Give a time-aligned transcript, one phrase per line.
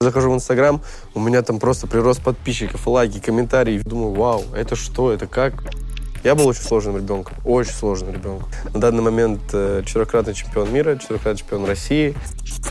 [0.00, 0.80] Захожу в Инстаграм,
[1.14, 3.80] у меня там просто прирост подписчиков, лайки, комментарии.
[3.80, 5.64] Думаю, вау, это что, это как?
[6.22, 8.48] Я был очень сложным ребенком, очень сложным ребенком.
[8.72, 12.14] На данный момент э, четырехкратный чемпион мира, четырехкратный чемпион России.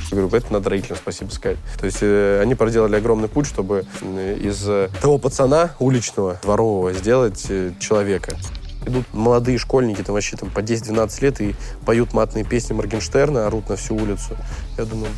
[0.09, 1.57] Я говорю, это надо родителям спасибо сказать.
[1.77, 6.93] То есть э, они проделали огромный путь, чтобы э, из э, того пацана уличного, дворового
[6.93, 8.37] сделать э, человека.
[8.85, 11.55] Идут молодые школьники, там вообще там по 10-12 лет, и
[11.85, 14.37] поют матные песни Моргенштерна, орут на всю улицу.
[14.77, 15.11] Я думаю,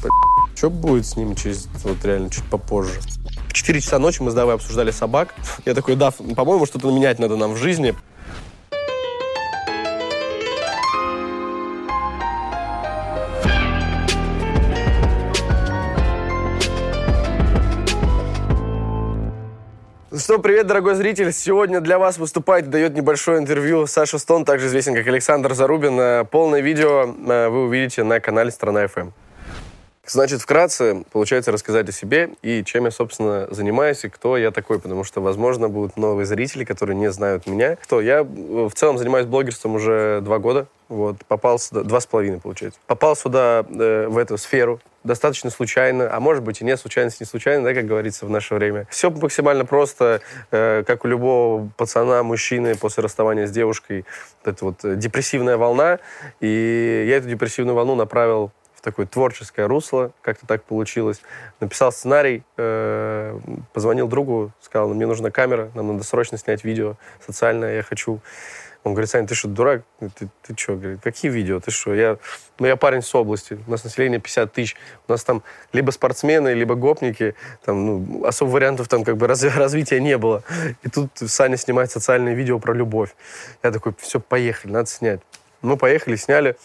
[0.55, 2.99] что будет с ним через, вот реально, чуть попозже?
[3.48, 5.34] В 4 часа ночи мы с Давой обсуждали собак.
[5.66, 7.95] Я такой, да, по-моему, что-то менять надо нам в жизни.
[20.29, 21.31] Что, привет, дорогой зритель.
[21.31, 25.99] Сегодня для вас выступает и дает небольшое интервью Саша Стон, также известен как Александр Зарубин.
[25.99, 29.12] Э, Полное видео э, вы увидите на канале «Страна FM».
[30.12, 34.80] Значит, вкратце, получается рассказать о себе и чем я, собственно, занимаюсь и кто я такой,
[34.80, 37.76] потому что, возможно, будут новые зрители, которые не знают меня.
[37.76, 38.02] Кто?
[38.02, 42.80] Я в целом занимаюсь блогерством уже два года, вот, попал сюда, два с половиной, получается.
[42.87, 47.26] Попал сюда, э, в эту сферу, достаточно случайно, а может быть и не случайность, не
[47.26, 48.87] случайно, да, как говорится в наше время.
[48.90, 54.05] Все максимально просто, э, как у любого пацана, мужчины после расставания с девушкой,
[54.43, 55.99] вот эта вот депрессивная волна,
[56.40, 61.22] и я эту депрессивную волну направил в такое творческое русло, как-то так получилось.
[61.60, 63.38] Написал сценарий, э,
[63.74, 68.22] позвонил другу, сказал, мне нужна камера, нам надо срочно снять видео социальное, я хочу.
[68.86, 69.81] Он говорит, Саня, ты что, дурак?
[70.00, 70.78] Ты, ты что?
[70.78, 71.59] Говорит, какие видео?
[71.59, 71.94] Ты что?
[71.94, 72.18] Я,
[72.58, 74.78] ну, я парень с области, у нас население 50 тысяч,
[75.09, 75.44] у нас там
[75.74, 80.41] либо спортсмены, либо гопники, там, ну, особо вариантов там как бы раз, развития не было.
[80.84, 83.14] И тут Саня снимает социальное видео про любовь.
[83.62, 85.19] Я такой, все, поехали, надо снять.
[85.62, 86.56] Мы поехали, сняли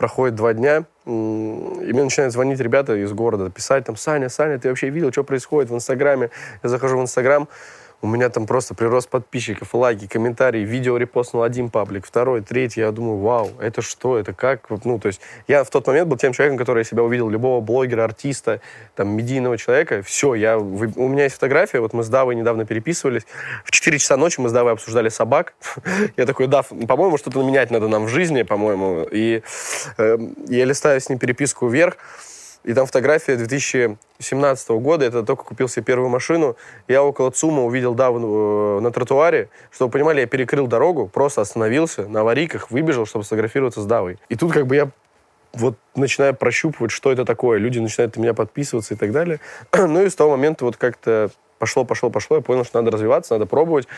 [0.00, 4.70] проходит два дня, и мне начинают звонить ребята из города, писать там, Саня, Саня, ты
[4.70, 6.30] вообще видел, что происходит в Инстаграме?
[6.62, 7.48] Я захожу в Инстаграм,
[8.02, 12.80] у меня там просто прирост подписчиков, лайки, комментарии, видео репостнул один паблик, второй, третий.
[12.80, 14.70] Я думаю, вау, это что, это как?
[14.84, 18.04] Ну, то есть я в тот момент был тем человеком, который себя увидел, любого блогера,
[18.04, 18.60] артиста,
[18.94, 20.02] там, медийного человека.
[20.02, 23.26] Все, я, у меня есть фотография, вот мы с Давой недавно переписывались.
[23.64, 25.54] В 4 часа ночи мы с Давой обсуждали собак.
[26.16, 29.06] я такой, Дав, по-моему, что-то менять надо нам в жизни, по-моему.
[29.10, 29.42] И
[29.98, 30.18] э,
[30.48, 31.96] я листаю с ним переписку вверх,
[32.62, 36.56] и там фотография 2017 года, это только купил себе первую машину.
[36.88, 39.48] Я около ЦУМа увидел Даву э, на тротуаре.
[39.70, 44.18] Чтобы вы понимали, я перекрыл дорогу, просто остановился, на аварийках выбежал, чтобы сфотографироваться с Давой.
[44.28, 44.90] И тут как бы я
[45.54, 47.58] вот начинаю прощупывать, что это такое.
[47.58, 49.40] Люди начинают на меня подписываться и так далее.
[49.72, 52.36] ну и с того момента вот как-то пошло, пошло, пошло.
[52.36, 53.88] Я понял, что надо развиваться, надо пробовать.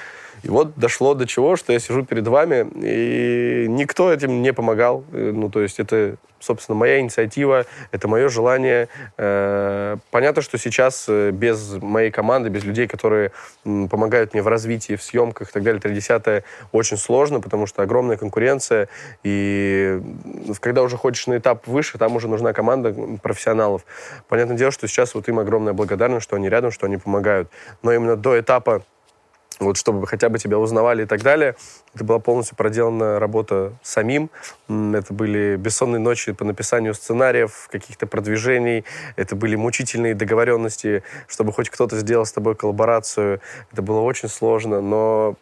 [0.43, 5.05] И вот дошло до чего, что я сижу перед вами, и никто этим не помогал.
[5.13, 8.89] Э, ну, то есть это, собственно, моя инициатива, это мое желание.
[9.19, 13.31] Э, понятно, что сейчас э, без моей команды, без людей, которые
[13.63, 18.17] помогают мне в развитии, в съемках и так далее, 30 очень сложно, потому что огромная
[18.17, 18.89] конкуренция,
[19.23, 20.01] и
[20.61, 23.85] когда уже ходишь на этап выше, там уже нужна команда профессионалов.
[24.29, 27.49] Понятное дело, что сейчас вот им огромная благодарность, что они рядом, что они помогают.
[27.83, 28.83] Но именно до этапа
[29.63, 31.57] вот чтобы хотя бы тебя узнавали и так далее.
[31.95, 34.31] Это была полностью проделана работа самим.
[34.69, 38.85] Это были бессонные ночи по написанию сценариев, каких-то продвижений.
[39.17, 43.41] Это были мучительные договоренности, чтобы хоть кто-то сделал с тобой коллаборацию.
[43.73, 45.37] Это было очень сложно, но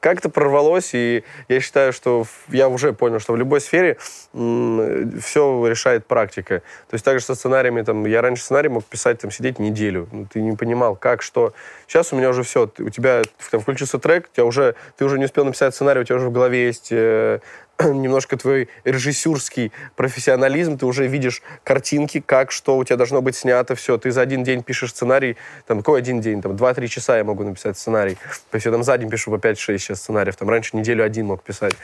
[0.00, 3.96] как-то прорвалось, и я считаю, что я уже понял, что в любой сфере
[4.32, 6.60] все решает практика.
[6.88, 10.08] То есть также со сценариями, там, я раньше сценарий мог писать, там, сидеть неделю.
[10.12, 11.52] Ну, ты не понимал, как, что.
[11.86, 12.70] Сейчас у меня уже все.
[12.78, 16.04] У тебя там, включился трек, у тебя уже, ты уже не успел написать сценарий, у
[16.04, 17.40] тебя уже в голове есть э,
[17.84, 23.76] немножко твой режиссерский профессионализм, ты уже видишь картинки, как, что у тебя должно быть снято,
[23.76, 23.98] все.
[23.98, 26.42] Ты за один день пишешь сценарий, там, какой один день?
[26.42, 28.16] Там, два-три часа я могу написать сценарий.
[28.50, 31.26] То есть я там за день пишу по 5-6 сейчас сценариев, там, раньше неделю один
[31.26, 31.74] мог писать.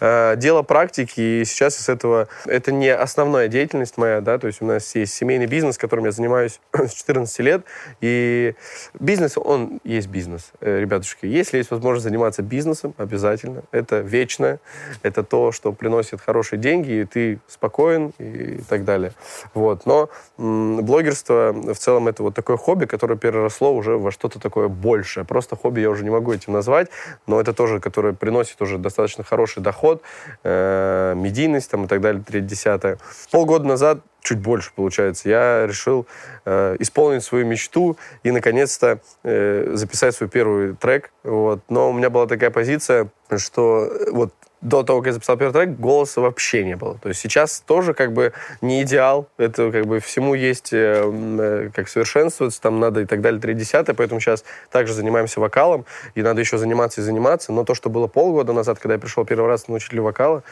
[0.00, 2.28] Э, дело практики, и сейчас из этого...
[2.46, 6.10] Это не основная деятельность моя, да, то есть у нас есть семейный бизнес, которым я
[6.10, 7.62] занимаюсь с 14 лет,
[8.00, 8.54] и
[8.98, 11.26] бизнес, он есть бизнес, э, ребятушки.
[11.26, 13.62] Если есть возможность заниматься бизнесом, обязательно.
[13.70, 14.58] Это вечно,
[15.02, 19.12] это то, то, что приносит хорошие деньги, и ты спокоен и так далее.
[19.52, 19.84] Вот.
[19.84, 24.68] Но м- блогерство в целом это вот такое хобби, которое переросло уже во что-то такое
[24.68, 25.26] большее.
[25.26, 26.88] Просто хобби я уже не могу этим назвать,
[27.26, 30.00] но это тоже, которое приносит уже достаточно хороший доход,
[30.42, 32.98] э- медийность там и так далее, 30
[33.30, 35.28] Полгода назад чуть больше, получается.
[35.28, 36.06] Я решил
[36.44, 41.12] э, исполнить свою мечту и, наконец-то, э, записать свой первый трек.
[41.22, 41.60] Вот.
[41.68, 44.32] Но у меня была такая позиция, что вот
[44.62, 46.98] до того, как я записал первый трек, голоса вообще не было.
[46.98, 49.28] То есть сейчас тоже как бы не идеал.
[49.36, 53.54] Это как бы всему есть э, э как совершенствоваться, там надо и так далее, 3
[53.54, 53.94] десятое.
[53.94, 55.84] Поэтому сейчас также занимаемся вокалом,
[56.16, 57.52] и надо еще заниматься и заниматься.
[57.52, 60.42] Но то, что было полгода назад, когда я пришел первый раз на учителя вокала,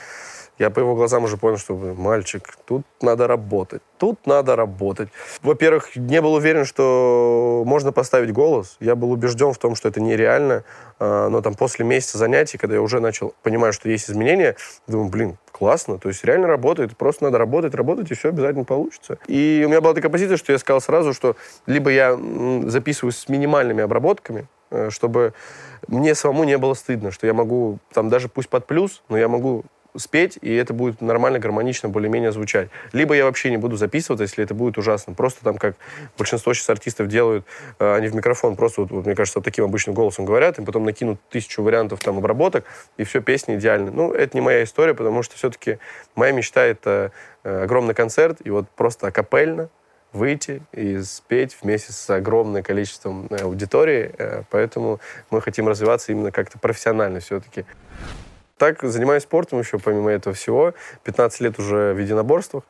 [0.58, 3.82] я по его глазам уже понял, что мальчик, тут надо работать.
[3.98, 5.08] Тут надо работать.
[5.42, 8.76] Во-первых, не был уверен, что можно поставить голос.
[8.80, 10.64] Я был убежден в том, что это нереально.
[11.00, 14.56] А, но там после месяца занятий, когда я уже начал понимать, что есть изменения,
[14.86, 19.18] думаю, блин, классно, то есть реально работает, просто надо работать, работать, и все обязательно получится.
[19.26, 21.36] И у меня была такая позиция, что я сказал сразу, что
[21.66, 22.18] либо я
[22.66, 25.32] записываюсь с минимальными обработками, э, чтобы
[25.86, 29.28] мне самому не было стыдно, что я могу, там даже пусть под плюс, но я
[29.28, 29.64] могу
[29.96, 32.68] спеть, и это будет нормально, гармонично, более-менее звучать.
[32.92, 35.14] Либо я вообще не буду записываться, если это будет ужасно.
[35.14, 35.76] Просто там, как
[36.18, 37.46] большинство сейчас артистов делают,
[37.78, 40.64] э, они в микрофон просто, вот, вот, мне кажется, вот таким обычным голосом говорят, и
[40.64, 42.64] потом накинут тысячу вариантов там обработок,
[42.96, 43.90] и все, песни идеальны.
[43.90, 45.78] Ну, это не моя история, потому что все-таки
[46.16, 47.12] моя мечта— это
[47.44, 49.68] э, огромный концерт, и вот просто акапельно
[50.12, 54.12] выйти и спеть вместе с огромным количеством э, аудитории.
[54.50, 55.00] Поэтому
[55.30, 57.64] мы хотим развиваться именно как-то профессионально все-таки.
[58.56, 60.74] Так, занимаюсь спортом еще, помимо этого всего.
[61.02, 62.62] 15 лет уже в единоборствах.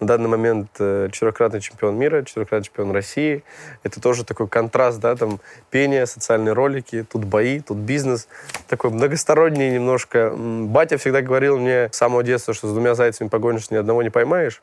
[0.00, 3.44] На данный момент э, четырехкратный чемпион мира, четырехкратный чемпион России.
[3.84, 5.38] Это тоже такой контраст, да, там
[5.70, 8.26] пение, социальные ролики, тут бои, тут бизнес.
[8.66, 10.32] Такой многосторонний немножко.
[10.34, 14.10] Батя всегда говорил мне с самого детства, что с двумя зайцами погонишь, ни одного не
[14.10, 14.62] поймаешь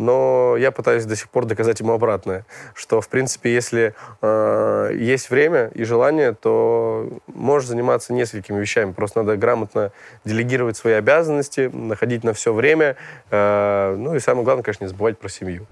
[0.00, 5.28] но я пытаюсь до сих пор доказать ему обратное, что, в принципе, если э, есть
[5.28, 8.92] время и желание, то можешь заниматься несколькими вещами.
[8.92, 9.92] Просто надо грамотно
[10.24, 12.96] делегировать свои обязанности, находить на все время,
[13.30, 15.66] э, ну и самое главное, конечно, не забывать про семью.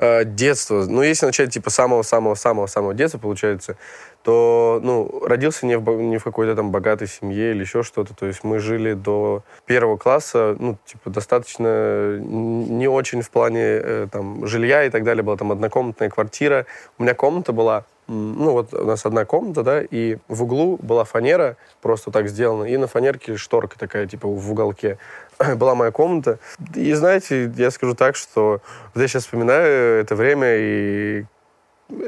[0.00, 0.84] Э, детство.
[0.86, 3.76] Ну, если начать, типа, самого-самого-самого-самого детства, получается,
[4.22, 8.14] то, ну, родился не в, не в какой-то там богатой семье или еще что-то.
[8.14, 14.06] То есть мы жили до первого класса, ну, типа, достаточно не очень в плане э,
[14.12, 15.24] там жилья и так далее.
[15.24, 16.66] Была там однокомнатная квартира.
[16.98, 21.04] У меня комната была ну, вот у нас одна комната, да, и в углу была
[21.04, 24.98] фанера, просто так сделана, и на фанерке шторка такая, типа, в уголке.
[25.56, 26.38] была моя комната.
[26.74, 28.60] И знаете, я скажу так, что
[28.94, 31.24] вот я сейчас вспоминаю это время, и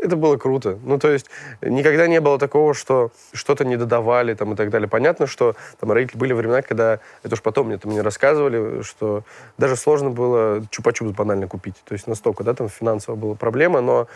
[0.03, 0.79] это было круто.
[0.85, 1.27] Ну, то есть
[1.63, 4.89] никогда не было такого, что что-то не додавали там, и так далее.
[4.89, 9.23] Понятно, что там родители были времена, когда, это уж потом мне там не рассказывали, что
[9.57, 11.77] даже сложно было чупа-чупс банально купить.
[11.85, 14.07] То есть настолько, да, там финансово была проблема, но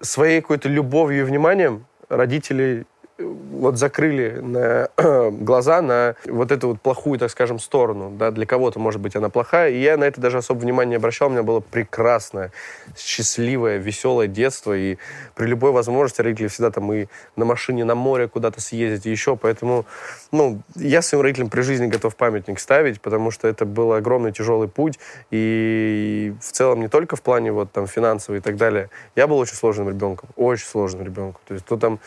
[0.00, 2.86] своей какой-то любовью и вниманием родители
[3.20, 4.88] вот закрыли на,
[5.30, 8.10] глаза на вот эту вот плохую, так скажем, сторону.
[8.10, 8.30] Да?
[8.30, 9.70] Для кого-то, может быть, она плохая.
[9.70, 11.28] И я на это даже особо внимания не обращал.
[11.28, 12.52] У меня было прекрасное,
[12.96, 14.76] счастливое, веселое детство.
[14.76, 14.96] И
[15.34, 17.06] при любой возможности родители всегда там и
[17.36, 19.36] на машине на море куда-то съездить, и еще.
[19.36, 19.86] Поэтому,
[20.32, 24.68] ну, я своим родителям при жизни готов памятник ставить, потому что это был огромный тяжелый
[24.68, 24.98] путь.
[25.30, 28.90] И в целом не только в плане вот там финансового и так далее.
[29.16, 30.28] Я был очень сложным ребенком.
[30.36, 31.40] Очень сложным ребенком.
[31.46, 32.00] То есть то там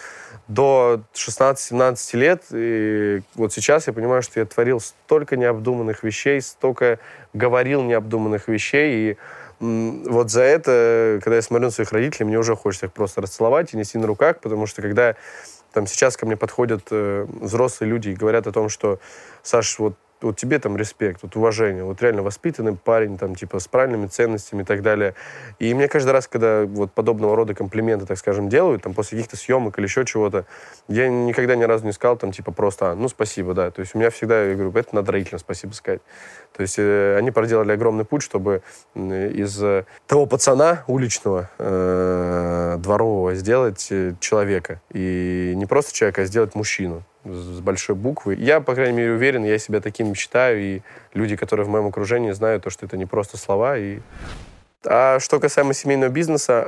[0.47, 6.99] до 16-17 лет, и вот сейчас я понимаю, что я творил столько необдуманных вещей, столько
[7.33, 9.17] говорил необдуманных вещей, и
[9.59, 13.73] вот за это, когда я смотрю на своих родителей, мне уже хочется их просто расцеловать
[13.73, 15.15] и нести на руках, потому что когда
[15.71, 18.99] там сейчас ко мне подходят э, взрослые люди и говорят о том, что
[19.41, 23.67] Саш, вот вот тебе там респект, вот уважение, вот реально воспитанный парень, там, типа, с
[23.67, 25.15] правильными ценностями и так далее.
[25.59, 29.37] И мне каждый раз, когда вот подобного рода комплименты, так скажем, делают, там, после каких-то
[29.37, 30.45] съемок или еще чего-то,
[30.87, 33.71] я никогда ни разу не сказал, там, типа, просто, а, ну, спасибо, да.
[33.71, 36.01] То есть у меня всегда, я говорю, это надо родителям спасибо сказать.
[36.55, 38.61] То есть э, они проделали огромный путь, чтобы
[38.95, 39.61] из
[40.07, 44.81] того пацана уличного, э, дворового сделать э, человека.
[44.91, 48.35] И не просто человека, а сделать мужчину с большой буквы.
[48.35, 50.81] Я, по крайней мере, уверен, я себя таким считаю, и
[51.13, 53.77] люди, которые в моем окружении, знают то, что это не просто слова.
[53.77, 53.99] И...
[54.85, 56.67] А что касаемо семейного бизнеса,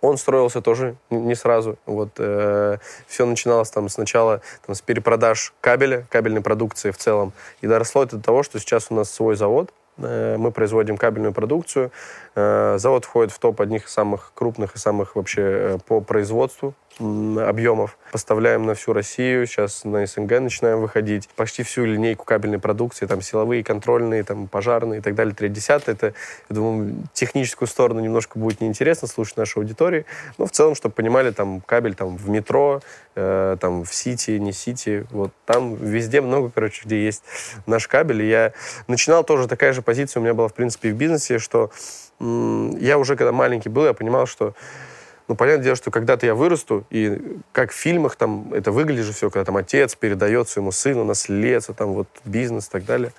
[0.00, 1.78] он строился тоже не сразу.
[1.86, 7.66] Вот э, все начиналось там сначала там, с перепродаж кабеля, кабельной продукции в целом, и
[7.66, 11.90] доросло это до того, что сейчас у нас свой завод, э, мы производим кабельную продукцию.
[12.34, 16.74] Э, завод входит в топ одних из самых крупных и самых вообще э, по производству
[16.98, 17.98] объемов.
[18.10, 21.28] Поставляем на всю Россию, сейчас на СНГ начинаем выходить.
[21.36, 25.82] Почти всю линейку кабельной продукции, там силовые, контрольные, там пожарные и так далее, 3 10
[25.88, 26.14] Это,
[26.48, 30.06] я думаю, техническую сторону немножко будет неинтересно слушать нашей аудитории.
[30.38, 32.80] Но в целом, чтобы понимали, там кабель там в метро,
[33.14, 37.22] э, там в Сити, не Сити, вот там везде много, короче, где есть
[37.66, 38.22] наш кабель.
[38.22, 38.52] И я
[38.88, 41.70] начинал тоже такая же позиция у меня была, в принципе, в бизнесе, что
[42.18, 44.54] я уже, когда маленький был, я понимал, что
[45.28, 47.20] ну, понятное дело, что когда-то я вырасту, и
[47.52, 51.74] как в фильмах там это выглядит же все, когда там отец передает своему сыну наследство,
[51.74, 53.12] там вот бизнес и так далее.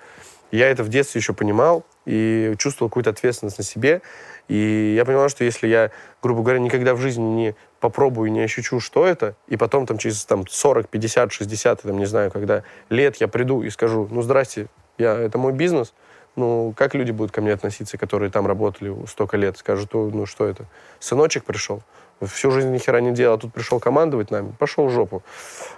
[0.52, 4.02] Я это в детстве еще понимал и чувствовал какую-то ответственность на себе.
[4.48, 5.92] И я понимал, что если я,
[6.24, 10.24] грубо говоря, никогда в жизни не попробую, не ощущу, что это, и потом там через
[10.24, 14.68] там, 40, 50, 60, там, не знаю, когда лет я приду и скажу, ну, здрасте,
[14.98, 15.94] я, это мой бизнес,
[16.38, 19.58] ну, как люди будут ко мне относиться, которые там работали столько лет?
[19.58, 20.66] Скажут, ну, что это?
[21.00, 21.82] Сыночек пришел?
[22.22, 25.24] Всю жизнь ни хера не делал, а тут пришел командовать нами, пошел в жопу.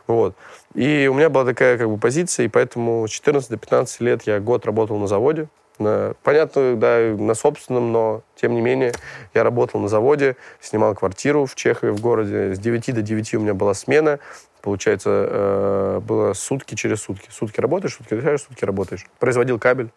[0.07, 0.35] Вот.
[0.73, 4.23] И у меня была такая как бы позиция, и поэтому с 14 до 15 лет
[4.23, 5.47] я год работал на заводе,
[5.79, 8.93] на, понятно, да, на собственном, но тем не менее
[9.33, 12.53] я работал на заводе, снимал квартиру в Чехове, в городе.
[12.53, 14.19] С 9 до 9 у меня была смена.
[14.61, 17.29] Получается, э, было сутки через сутки.
[17.31, 19.05] Сутки работаешь, сутки отдыхаешь, сутки работаешь.
[19.17, 19.89] Производил кабель,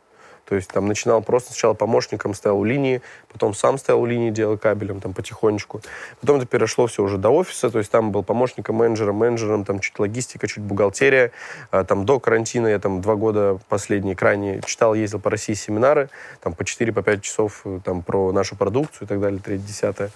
[0.49, 3.01] то есть там начинал просто сначала помощником, стоял у линии,
[3.33, 5.81] потом сам стоял у линии, делал кабелем там потихонечку.
[6.21, 9.81] Потом это перешло все уже до офиса, то есть там был помощником менеджера, менеджером, там
[9.81, 11.33] чуть логистика, чуть бухгалтерия.
[11.71, 16.09] А, там до карантина я там два года последние крайне читал, ездил по России семинары,
[16.41, 20.11] там по 4-5 по часов э, там про нашу продукцию и так далее, 3-10.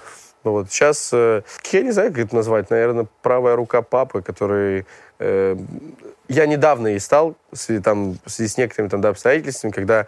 [0.44, 4.86] Ну вот сейчас, э, я не знаю, как это назвать, наверное, правая рука папы, который
[5.18, 5.56] э,
[6.28, 10.06] я недавно и стал, с, там, в связи с некоторыми там, да, обстоятельствами, когда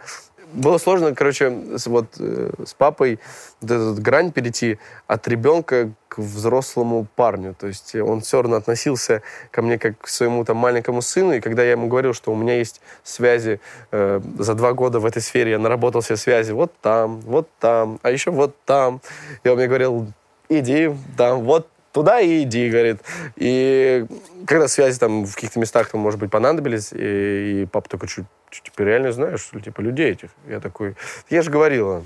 [0.53, 3.19] было сложно, короче, с, вот э, с папой
[3.61, 7.53] вот эту грань перейти от ребенка к взрослому парню.
[7.53, 9.21] То есть он все равно относился
[9.51, 11.33] ко мне как к своему там маленькому сыну.
[11.33, 13.59] И когда я ему говорил, что у меня есть связи
[13.91, 17.99] э, за два года в этой сфере, я наработал все связи вот там, вот там,
[18.01, 19.01] а еще вот там.
[19.43, 20.07] И он мне говорил,
[20.49, 23.01] иди там, вот туда и иди, говорит.
[23.35, 24.05] И
[24.45, 28.25] когда связи там в каких-то местах, там, может быть, понадобились, и, и папа такой, что,
[28.49, 30.29] типа, реально знаешь, что ли, типа, людей этих?
[30.47, 30.95] Я такой,
[31.29, 32.05] я же говорила.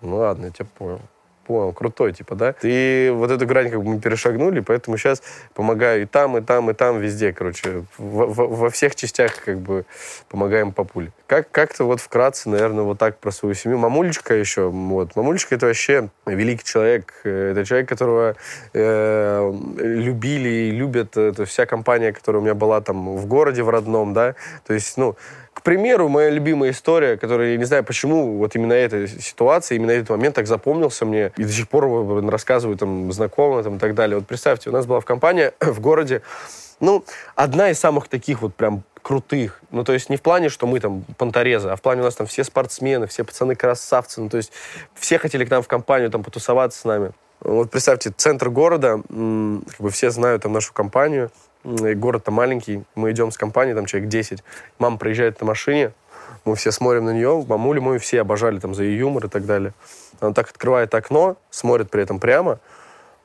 [0.00, 1.00] Ну ладно, я тебя понял
[1.52, 2.54] понял, крутой, типа, да.
[2.62, 5.22] И вот эту грань как бы мы перешагнули, поэтому сейчас
[5.54, 7.84] помогаю и там, и там, и там, везде, короче.
[7.98, 9.84] В, в, во всех частях как бы
[10.28, 11.12] помогаем папуле.
[11.26, 13.78] Как, как-то вот вкратце, наверное, вот так про свою семью.
[13.78, 15.16] Мамулечка еще, вот.
[15.16, 17.12] Мамулечка это вообще великий человек.
[17.24, 18.36] Это человек, которого
[18.74, 21.16] э, любили и любят.
[21.16, 24.34] Это вся компания, которая у меня была там в городе, в родном, да.
[24.66, 25.16] То есть, ну,
[25.62, 29.92] к примеру, моя любимая история, которая, я не знаю почему, вот именно эта ситуация, именно
[29.92, 31.86] этот момент так запомнился мне, и до сих пор
[32.28, 34.18] рассказываю там знакомым там, и так далее.
[34.18, 36.22] Вот представьте, у нас была в компании в городе,
[36.80, 37.04] ну,
[37.36, 39.60] одна из самых таких вот прям крутых.
[39.70, 42.16] Ну, то есть не в плане, что мы там понторезы, а в плане у нас
[42.16, 44.20] там все спортсмены, все пацаны красавцы.
[44.20, 44.50] Ну, то есть
[44.96, 47.12] все хотели к нам в компанию там потусоваться с нами.
[47.38, 51.30] Вот представьте, центр города, как бы все знают там нашу компанию,
[51.64, 54.42] город-то маленький, мы идем с компанией, там человек 10,
[54.78, 55.92] мама приезжает на машине,
[56.44, 59.46] мы все смотрим на нее, мамулю мою все обожали там за ее юмор и так
[59.46, 59.72] далее.
[60.20, 62.58] Она так открывает окно, смотрит при этом прямо,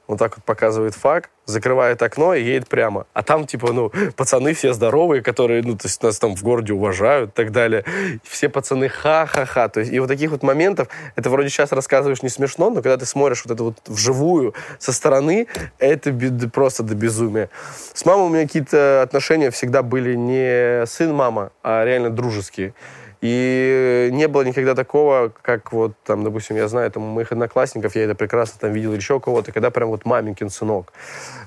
[0.07, 3.07] вот так вот показывает факт, закрывает окно и едет прямо.
[3.13, 6.73] А там, типа, ну, пацаны все здоровые, которые, ну, то есть нас там в городе
[6.73, 7.83] уважают и так далее.
[8.15, 9.67] И все пацаны ха-ха-ха.
[9.69, 12.97] То есть, и вот таких вот моментов, это вроде сейчас рассказываешь не смешно, но когда
[12.97, 15.47] ты смотришь вот это вот вживую со стороны,
[15.79, 16.13] это
[16.53, 17.49] просто до безумия.
[17.93, 22.73] С мамой у меня какие-то отношения всегда были не сын-мама, а реально дружеские.
[23.21, 28.03] И не было никогда такого, как вот там, допустим, я знаю там, моих одноклассников, я
[28.03, 30.93] это прекрасно там видел, еще кого-то, когда прям вот маменькин сынок.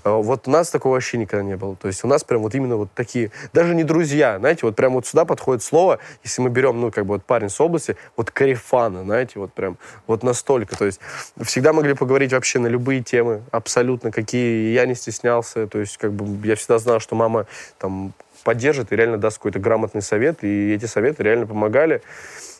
[0.04, 1.76] Э, вот у нас такого вообще никогда не было.
[1.76, 4.94] То есть у нас прям вот именно вот такие, даже не друзья, знаете, вот прям
[4.94, 8.30] вот сюда подходит слово, если мы берем, ну, как бы вот парень с области, вот
[8.30, 10.76] карифана, знаете, вот прям вот настолько.
[10.76, 11.00] То есть
[11.42, 16.12] всегда могли поговорить вообще на любые темы, абсолютно какие, я не стеснялся, то есть как
[16.12, 17.46] бы я всегда знал, что мама
[17.78, 18.12] там
[18.44, 20.42] поддержит и реально даст какой-то грамотный совет.
[20.44, 22.02] И эти советы реально помогали.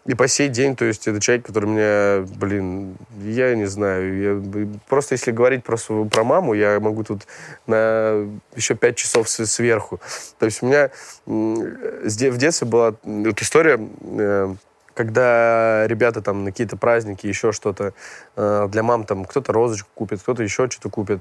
[0.07, 4.69] И по сей день, то есть это человек, который мне, блин, я не знаю, я,
[4.89, 7.27] просто если говорить про, про маму, я могу тут
[7.67, 10.01] на еще пять часов сверху.
[10.39, 10.91] То есть у меня
[11.27, 14.55] в детстве была вот история, э,
[14.95, 17.93] когда ребята там на какие-то праздники, еще что-то,
[18.37, 21.21] э, для мам там кто-то розочку купит, кто-то еще что-то купит.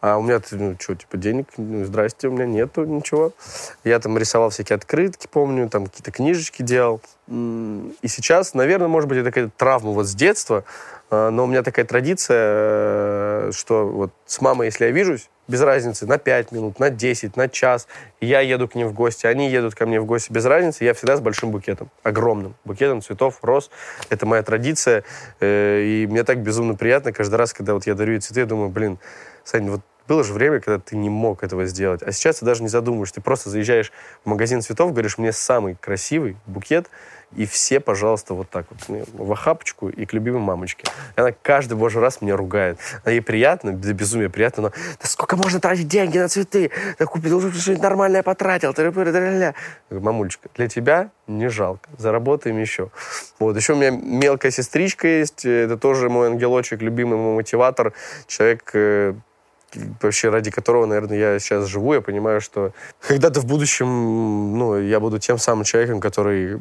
[0.00, 3.32] А у меня, ну, что, типа, денег, ну, здрасте, у меня нету ничего.
[3.84, 7.00] Я там рисовал всякие открытки, помню, там какие-то книжечки делал.
[7.28, 10.64] И сейчас, наверное, может быть, это какая-то травма вот с детства,
[11.10, 15.60] а, но у меня такая традиция, э, что вот с мамой, если я вижусь, без
[15.60, 17.88] разницы, на 5 минут, на 10, на час,
[18.20, 20.94] я еду к ним в гости, они едут ко мне в гости, без разницы, я
[20.94, 23.70] всегда с большим букетом, огромным букетом цветов, роз.
[24.08, 25.02] Это моя традиция,
[25.40, 28.70] э, и мне так безумно приятно каждый раз, когда вот я дарю цветы, я думаю,
[28.70, 28.98] блин,
[29.44, 29.80] Сань, вот
[30.10, 32.02] было же время, когда ты не мог этого сделать.
[32.02, 33.12] А сейчас ты даже не задумываешь.
[33.12, 33.92] Ты просто заезжаешь
[34.24, 36.90] в магазин цветов, говоришь, мне самый красивый букет,
[37.36, 40.82] и все, пожалуйста, вот так вот, в охапочку и к любимой мамочке.
[41.16, 42.80] И она каждый божий раз меня ругает.
[43.04, 46.72] А ей приятно, да безумие приятно, но да сколько можно тратить деньги на цветы?
[46.98, 48.74] Да купи, должен что-нибудь нормальное потратил.
[48.76, 49.54] Я говорю,
[49.90, 52.90] мамулечка, для тебя не жалко, заработаем еще.
[53.38, 57.92] Вот, еще у меня мелкая сестричка есть, это тоже мой ангелочек, любимый мой мотиватор,
[58.26, 59.14] человек, э,
[60.00, 62.72] вообще ради которого, наверное, я сейчас живу, я понимаю, что
[63.06, 66.58] когда-то в будущем, ну, я буду тем самым человеком, который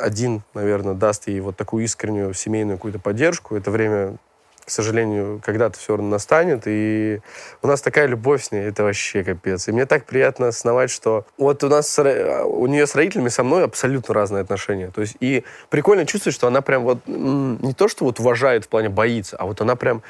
[0.00, 3.56] один, наверное, даст ей вот такую искреннюю семейную какую-то поддержку.
[3.56, 4.16] Это время
[4.64, 7.20] к сожалению, когда-то все равно настанет, и
[7.62, 9.68] у нас такая любовь с ней, это вообще капец.
[9.68, 13.64] И мне так приятно осознавать, что вот у нас, у нее с родителями со мной
[13.64, 14.90] абсолютно разные отношения.
[14.90, 18.68] То есть, и прикольно чувствовать, что она прям вот не то, что вот уважает в
[18.68, 20.02] плане боится, а вот она прям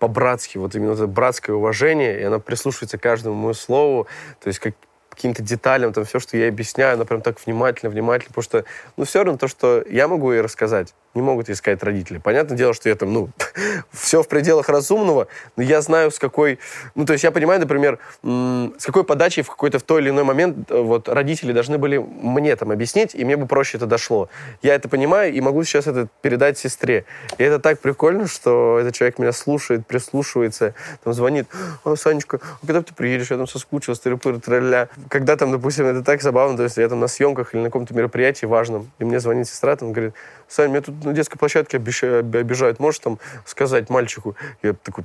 [0.00, 4.08] по-братски, вот именно это братское уважение, и она прислушивается каждому моему слову,
[4.40, 4.74] то есть как
[5.10, 8.64] каким-то деталям, там все, что я объясняю, она прям так внимательно, внимательно, потому что,
[8.96, 12.18] ну, все равно то, что я могу ей рассказать, не могут ей сказать родители.
[12.18, 13.30] Понятное дело, что я там, ну,
[13.92, 15.26] все в пределах разумного,
[15.56, 16.58] но я знаю, с какой...
[16.94, 20.24] Ну, то есть я понимаю, например, с какой подачей в какой-то в той или иной
[20.24, 24.28] момент э, вот родители должны были мне там объяснить, и мне бы проще это дошло.
[24.62, 27.04] Я это понимаю и могу сейчас это передать сестре.
[27.38, 31.48] И это так прикольно, что этот человек меня слушает, прислушивается, там звонит,
[31.84, 33.30] о, Санечка, а когда ты приедешь?
[33.30, 34.88] Я там соскучился, тыры-пыры, тролля.
[35.08, 37.94] Когда там, допустим, это так забавно, то есть я там на съемках или на каком-то
[37.94, 40.14] мероприятии важном, и мне звонит сестра, там говорит,
[40.50, 44.36] Саня, меня тут на детской площадке обижают, можешь там сказать мальчику?
[44.62, 45.04] Я такой,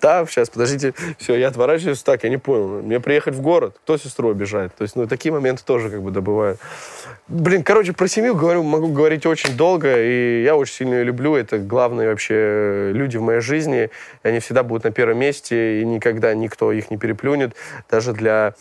[0.00, 3.96] да, сейчас, подождите, все, я отворачиваюсь, так, я не понял, мне приехать в город, кто
[3.96, 4.74] сестру обижает?
[4.74, 6.58] То есть, ну, такие моменты тоже как бы добывают.
[7.28, 11.36] Блин, короче, про семью говорю, могу говорить очень долго, и я очень сильно ее люблю,
[11.36, 13.90] это главные вообще люди в моей жизни,
[14.24, 17.54] они всегда будут на первом месте, и никогда никто их не переплюнет,
[17.88, 18.54] даже для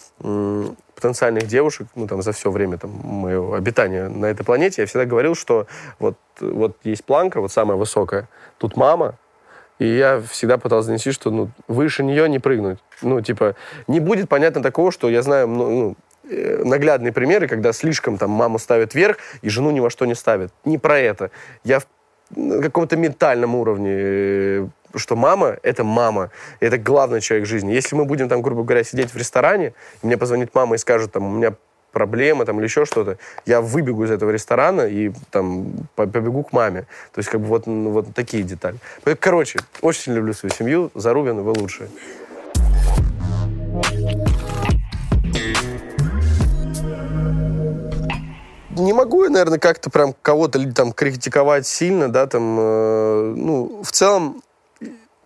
[1.02, 5.06] потенциальных девушек, ну, там, за все время там, моего обитания на этой планете, я всегда
[5.06, 5.68] говорил, что
[6.00, 8.28] вот, вот есть планка, вот самая высокая,
[8.58, 9.16] тут мама,
[9.80, 12.78] и я всегда пытался донести, что ну, выше нее не прыгнуть.
[13.02, 13.56] Ну, типа,
[13.88, 15.96] не будет понятно такого, что я знаю ну, ну
[16.30, 20.14] э, наглядные примеры, когда слишком там маму ставят вверх и жену ни во что не
[20.14, 20.54] ставят.
[20.66, 21.32] Не про это.
[21.64, 21.80] Я
[22.30, 27.74] в каком-то ментальном уровне э, что мама— это мама, это главный человек в жизни.
[27.74, 31.12] Если мы будем там, грубо говоря, сидеть в ресторане, и мне позвонит мама и скажет,
[31.12, 31.54] там, у меня
[31.92, 36.82] проблема там или еще что-то, я выбегу из этого ресторана и там побегу к маме.
[37.14, 38.78] То есть как бы вот, ну, вот такие детали.
[39.20, 40.92] Короче, очень люблю свою семью.
[40.96, 41.90] Зарубин, вы лучшие.
[48.82, 53.92] не могу я, наверное, как-то прям кого-то там критиковать сильно, да, там, э, ну, в
[53.92, 54.42] целом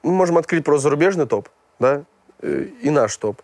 [0.05, 2.03] мы можем открыть просто зарубежный топ, да,
[2.41, 3.41] э, и наш топ,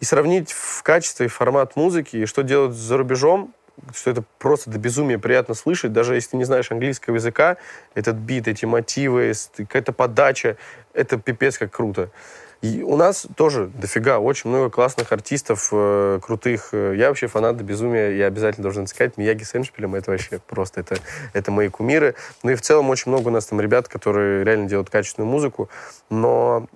[0.00, 3.52] и сравнить в качестве формат музыки, и что делать за рубежом,
[3.94, 7.56] что это просто до безумия приятно слышать, даже если ты не знаешь английского языка,
[7.94, 10.56] этот бит, эти мотивы, какая-то подача,
[10.94, 12.10] это пипец как круто.
[12.60, 16.70] И у нас тоже дофига, очень много классных артистов, э, крутых.
[16.72, 20.80] Я вообще фанат до безумия, я обязательно должен сказать, Мияги с Эншпилем, это вообще просто,
[20.80, 20.96] это,
[21.34, 22.16] это мои кумиры.
[22.42, 25.68] Ну и в целом очень много у нас там ребят, которые реально делают качественную музыку,
[26.10, 26.66] но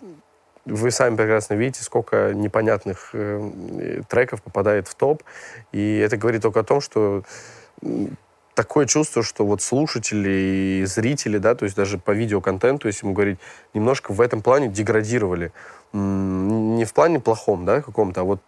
[0.65, 5.25] вы сами прекрасно видите, сколько непонятных э, треков попадает в топ,
[5.73, 7.25] и это говорит только о том, что
[8.55, 13.13] такое чувство, что вот слушатели и зрители, да, то есть даже по видеоконтенту, если мы
[13.13, 13.39] говорить,
[13.75, 15.53] немножко в этом плане деградировали.
[15.93, 18.41] Не в плане плохом, да, каком-то, а вот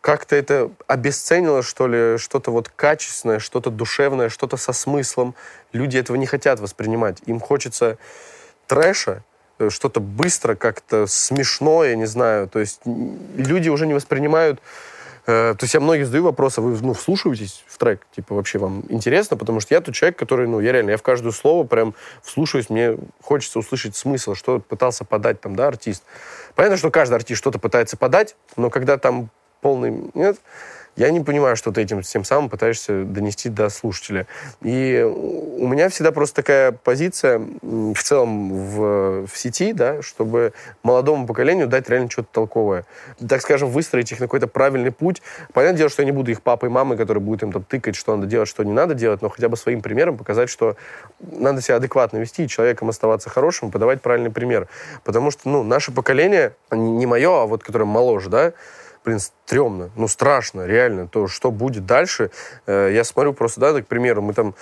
[0.00, 5.34] как-то это обесценило, что ли, что-то вот качественное, что-то душевное, что-то со смыслом.
[5.72, 7.18] Люди этого не хотят воспринимать.
[7.26, 7.98] Им хочется
[8.66, 9.22] трэша,
[9.58, 12.48] э, что-то быстро, как-то смешно, я не знаю.
[12.48, 14.60] То есть люди уже не воспринимают
[15.26, 18.84] Э, то есть я многие задаю вопросы, вы ну, вслушиваетесь в трек, типа вообще вам
[18.88, 21.94] интересно, потому что я тот человек, который, ну, я реально, я в каждое слово прям
[22.22, 26.04] вслушиваюсь, мне хочется услышать смысл, что пытался подать там, да, артист.
[26.54, 29.30] Понятно, что каждый артист что-то пытается подать, но когда там
[29.60, 30.38] полный нет,
[30.96, 34.26] я не понимаю, что ты этим тем самым пытаешься донести до слушателя.
[34.62, 41.26] И у меня всегда просто такая позиция в целом в, в сети, да, чтобы молодому
[41.26, 42.84] поколению дать реально что-то толковое.
[43.26, 45.22] Так скажем, выстроить их на какой-то правильный путь.
[45.52, 47.96] Понятное дело, что я не буду их папой и мамой, которые будут им там тыкать,
[47.96, 50.76] что надо делать, что не надо делать, но хотя бы своим примером показать, что
[51.20, 54.68] надо себя адекватно вести, человеком оставаться хорошим, подавать правильный пример.
[55.04, 58.52] Потому что, ну, наше поколение, не мое, а вот которое моложе, да,
[59.04, 62.30] блин, стрёмно, ну, страшно, реально, то, что будет дальше.
[62.66, 64.54] Э, я смотрю просто, да, к примеру, мы там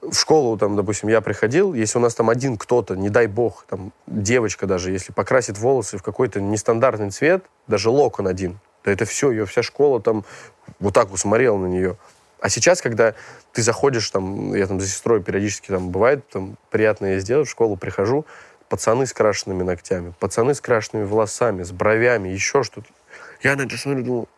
[0.00, 3.64] в школу, там, допустим, я приходил, если у нас там один кто-то, не дай бог,
[3.68, 9.04] там, девочка даже, если покрасит волосы в какой-то нестандартный цвет, даже локон один, да это
[9.04, 10.24] все, ее вся школа там
[10.78, 11.96] вот так вот на нее.
[12.40, 13.14] А сейчас, когда
[13.52, 17.50] ты заходишь, там, я там за сестрой периодически там бывает, там, приятно я сделаю, в
[17.50, 18.24] школу прихожу,
[18.68, 22.88] пацаны с крашенными ногтями, пацаны с крашенными волосами, с бровями, еще что-то.
[23.42, 24.28] Я на это смотрю, думаю,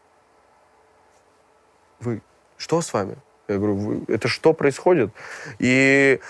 [2.00, 2.22] вы,
[2.56, 3.16] что с вами?
[3.48, 5.10] Я говорю, вы, это что происходит?
[5.58, 6.20] И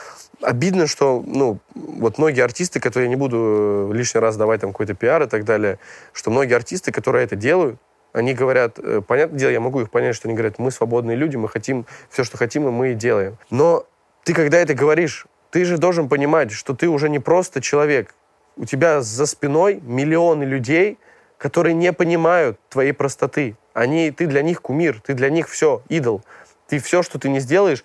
[0.43, 4.95] обидно, что, ну, вот многие артисты, которые я не буду лишний раз давать там какой-то
[4.95, 5.79] пиар и так далее,
[6.13, 7.79] что многие артисты, которые это делают,
[8.13, 11.37] они говорят, э, понятное дело, я могу их понять, что они говорят, мы свободные люди,
[11.37, 13.37] мы хотим все, что хотим, и мы и делаем.
[13.51, 13.87] Но
[14.25, 18.15] ты, когда это говоришь, ты же должен понимать, что ты уже не просто человек.
[18.57, 20.99] У тебя за спиной миллионы людей,
[21.41, 23.57] которые не понимают твоей простоты.
[23.73, 26.23] Они, ты для них кумир, ты для них все, идол.
[26.69, 27.83] Ты все, что ты не сделаешь,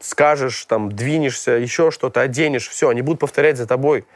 [0.00, 4.06] скажешь, там, двинешься, еще что-то, оденешь, все, они будут повторять за тобой.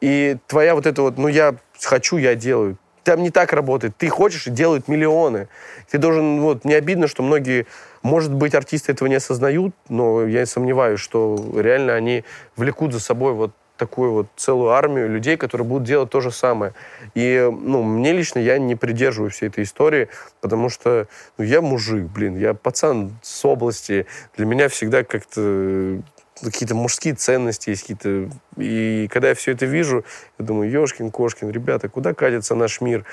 [0.00, 3.96] И твоя вот эта вот, ну, я хочу, я делаю, там не так работает.
[3.96, 5.48] Ты хочешь и делают миллионы.
[5.90, 7.66] Ты должен, вот, не обидно, что многие,
[8.02, 13.32] может быть, артисты этого не осознают, но я сомневаюсь, что реально они влекут за собой
[13.32, 16.74] вот такую вот целую армию людей, которые будут делать то же самое.
[17.14, 20.08] И, ну, мне лично я не придерживаю всей этой истории,
[20.42, 24.06] потому что ну, я мужик, блин, я пацан с области.
[24.36, 26.02] Для меня всегда как-то
[26.42, 28.30] какие-то мужские ценности есть какие-то.
[28.56, 30.04] И когда я все это вижу,
[30.38, 33.04] я думаю, ешкин, кошкин, ребята, куда катится наш мир?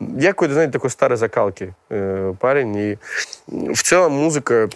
[0.00, 2.76] Я какой-то, знаете, такой старой закалки э, парень.
[2.76, 2.98] И
[3.46, 4.68] в целом музыка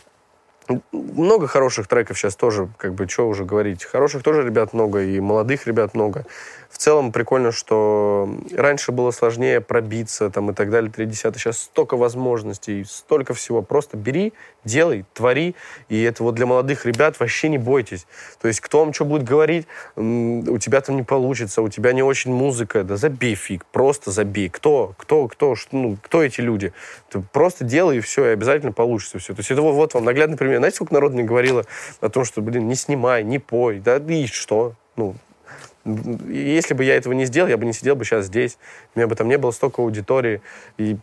[0.93, 3.85] много хороших треков сейчас тоже, как бы, что уже говорить.
[3.85, 6.25] Хороших тоже ребят много, и молодых ребят много
[6.71, 11.97] в целом прикольно, что раньше было сложнее пробиться там и так далее, 30 Сейчас столько
[11.97, 13.61] возможностей, столько всего.
[13.61, 14.33] Просто бери,
[14.65, 15.57] делай, твори.
[15.89, 18.07] И это вот для молодых ребят вообще не бойтесь.
[18.41, 22.03] То есть кто вам что будет говорить, у тебя там не получится, у тебя не
[22.03, 22.85] очень музыка.
[22.85, 24.49] Да забей фиг, просто забей.
[24.49, 26.73] Кто, кто, кто, ну, кто эти люди?
[27.11, 29.35] Ты просто делай и все, и обязательно получится все.
[29.35, 30.59] То есть это вот, вот вам наглядный пример.
[30.59, 31.65] Знаете, сколько народ мне говорило
[32.01, 34.75] о том, что, блин, не снимай, не пой, да и что?
[34.95, 35.17] Ну,
[35.85, 38.59] если бы я этого не сделал, я бы не сидел бы сейчас здесь.
[38.95, 40.43] У меня бы там не было столько аудитории.
[40.77, 40.97] И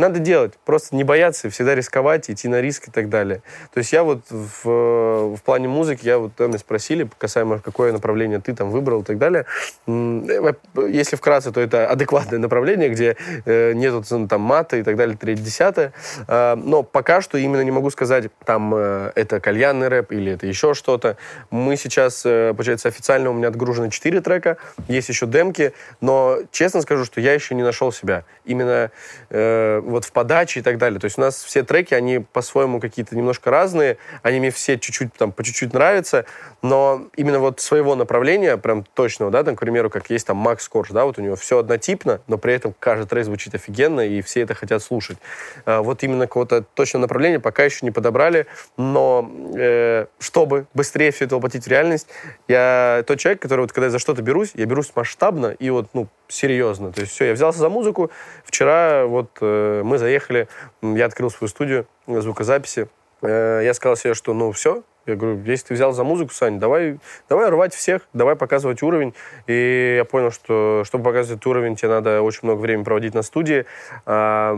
[0.00, 3.42] надо делать, просто не бояться, всегда рисковать, идти на риск и так далее.
[3.72, 8.40] То есть я вот в, в плане музыки, я вот меня спросили, касаемо какое направление
[8.40, 9.46] ты там выбрал и так далее.
[9.86, 15.42] Если вкратце, то это адекватное направление, где э, нету там мата и так далее, третье,
[15.42, 15.92] десятое.
[16.26, 20.46] Э, но пока что именно не могу сказать, там э, это кальянный рэп или это
[20.46, 21.16] еще что-то.
[21.50, 24.56] Мы сейчас, э, получается, официально у меня отгружено 4 трека,
[24.88, 28.24] есть еще демки, но честно скажу, что я еще не нашел себя.
[28.44, 28.90] Именно
[29.30, 31.00] э, вот в подаче и так далее.
[31.00, 35.14] То есть у нас все треки, они по-своему какие-то немножко разные, они мне все чуть-чуть
[35.14, 36.24] там по чуть-чуть нравятся,
[36.62, 40.68] но именно вот своего направления, прям точного, да, там, к примеру, как есть там Макс
[40.68, 44.22] Корж, да, вот у него все однотипно, но при этом каждый трек звучит офигенно, и
[44.22, 45.18] все это хотят слушать.
[45.64, 51.24] А, вот именно какого-то точного направления пока еще не подобрали, но э, чтобы быстрее все
[51.24, 52.08] это воплотить в реальность,
[52.48, 55.88] я тот человек, который вот когда я за что-то берусь, я берусь масштабно и вот,
[55.94, 56.92] ну, серьезно.
[56.92, 58.10] То есть все, я взялся за музыку.
[58.44, 60.48] Вчера вот э, мы заехали,
[60.82, 62.88] я открыл свою студию звукозаписи.
[63.22, 66.58] Э, я сказал себе, что ну все, я говорю, если ты взял за музыку, Сань,
[66.58, 69.14] давай, давай рвать всех, давай показывать уровень.
[69.46, 73.66] И я понял, что чтобы показывать уровень, тебе надо очень много времени проводить на студии.
[74.06, 74.56] А,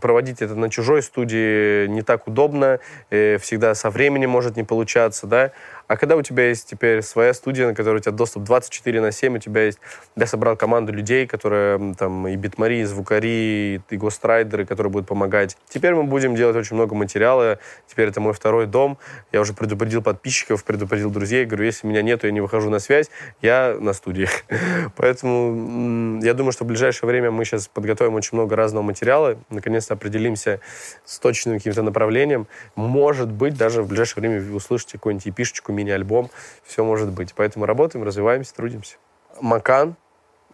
[0.00, 2.78] проводить это на чужой студии не так удобно,
[3.10, 5.52] э, всегда со временем может не получаться, да.
[5.86, 9.12] А когда у тебя есть теперь своя студия, на которой у тебя доступ 24 на
[9.12, 9.78] 7, у тебя есть...
[10.16, 15.56] Я собрал команду людей, которые там и битмари, и звукари, и гострайдеры, которые будут помогать.
[15.68, 17.58] Теперь мы будем делать очень много материала.
[17.86, 18.98] Теперь это мой второй дом.
[19.32, 21.44] Я уже предупредил подписчиков, предупредил друзей.
[21.44, 24.28] Говорю, если меня нету, я не выхожу на связь, я на студии.
[24.96, 29.38] Поэтому я думаю, что в ближайшее время мы сейчас подготовим очень много разного материала.
[29.50, 30.60] Наконец-то определимся
[31.04, 32.46] с точным каким-то направлением.
[32.76, 36.30] Может быть, даже в ближайшее время услышите какую-нибудь эпишечку, мини-альбом,
[36.64, 37.34] все может быть.
[37.34, 38.96] Поэтому работаем, развиваемся, трудимся.
[39.40, 39.96] Макан,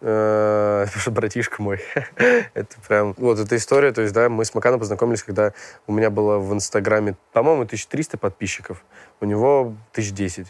[0.01, 1.79] э, братишка мой.
[2.53, 3.13] это прям...
[3.17, 5.53] Вот эта история, то есть, да, мы с Маканом познакомились, когда
[5.87, 8.83] у меня было в Инстаграме, по-моему, 1300 подписчиков,
[9.21, 10.47] у него 1010.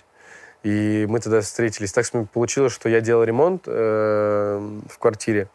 [0.64, 1.94] И мы тогда встретились.
[1.94, 5.48] Так получилось, что я делал ремонт э, в квартире.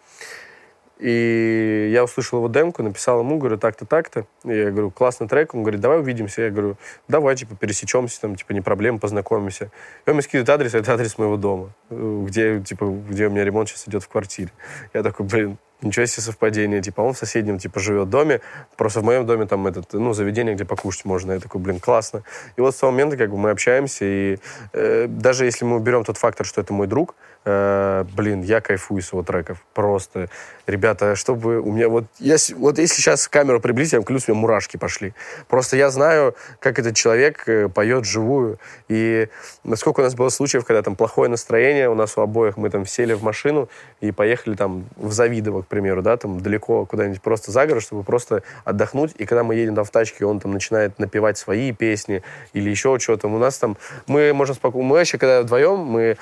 [0.98, 4.26] И я услышал его демку, написал ему, говорю, так-то, так-то.
[4.44, 5.54] Я говорю, классный трек.
[5.54, 6.42] Он говорит, давай увидимся.
[6.42, 6.76] Я говорю,
[7.08, 9.70] давай, типа, пересечемся, там, типа, не проблема, познакомимся.
[10.06, 13.68] И он мне скидывает адрес, это адрес моего дома, где, типа, где у меня ремонт
[13.68, 14.50] сейчас идет в квартире.
[14.92, 18.40] Я такой, блин, ничего себе совпадение, типа, он в соседнем, типа, живет доме,
[18.76, 22.22] просто в моем доме там этот, ну, заведение, где покушать можно, я такой, блин, классно.
[22.56, 24.38] И вот с того момента, как бы, мы общаемся, и
[24.72, 29.02] э, даже если мы уберем тот фактор, что это мой друг, э, блин, я кайфую
[29.02, 30.28] с его треков, просто.
[30.66, 34.40] Ребята, чтобы у меня, вот, я, вот если сейчас камеру приблизить, я клянусь, у меня
[34.40, 35.14] мурашки пошли.
[35.48, 38.58] Просто я знаю, как этот человек э, поет живую,
[38.88, 39.28] и
[39.62, 42.86] насколько у нас было случаев, когда там плохое настроение, у нас у обоих, мы там
[42.86, 43.68] сели в машину
[44.00, 48.02] и поехали там в Завидово, к примеру, да, там далеко куда-нибудь просто за город, чтобы
[48.02, 49.12] просто отдохнуть.
[49.18, 52.22] И когда мы едем там в тачке, он там начинает напевать свои песни
[52.52, 53.28] или еще что-то.
[53.28, 56.16] У нас там, мы можем спокойно, мы вообще, когда вдвоем, мы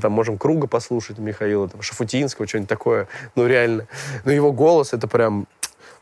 [0.00, 3.08] там можем круга послушать Михаила, там, Шафутинского, что-нибудь такое.
[3.34, 3.86] Ну, реально.
[4.24, 5.46] Но его голос, это прям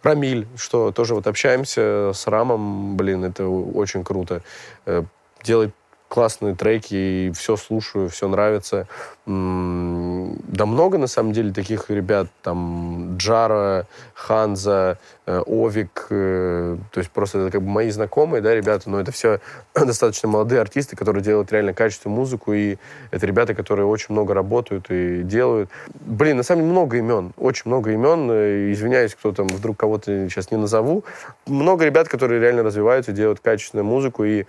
[0.02, 4.42] Рамиль, что тоже вот общаемся с Рамом, блин, это очень круто.
[4.86, 5.02] Э,
[5.42, 5.72] делать
[6.08, 8.86] классные треки, и все слушаю, все нравится.
[9.26, 12.28] Да много, на самом деле, таких ребят.
[12.42, 16.06] Там Джара, Ханза, э, Овик.
[16.10, 19.40] Э, то есть просто это как бы мои знакомые, да, ребята, но это все
[19.74, 22.76] достаточно молодые артисты, которые делают реально качественную музыку, и
[23.10, 25.70] это ребята, которые очень много работают и делают.
[25.94, 28.30] Блин, на самом деле много имен, очень много имен.
[28.30, 31.04] Э, извиняюсь, кто там вдруг кого-то сейчас не назову.
[31.46, 34.44] Много ребят, которые реально развиваются, делают качественную музыку, и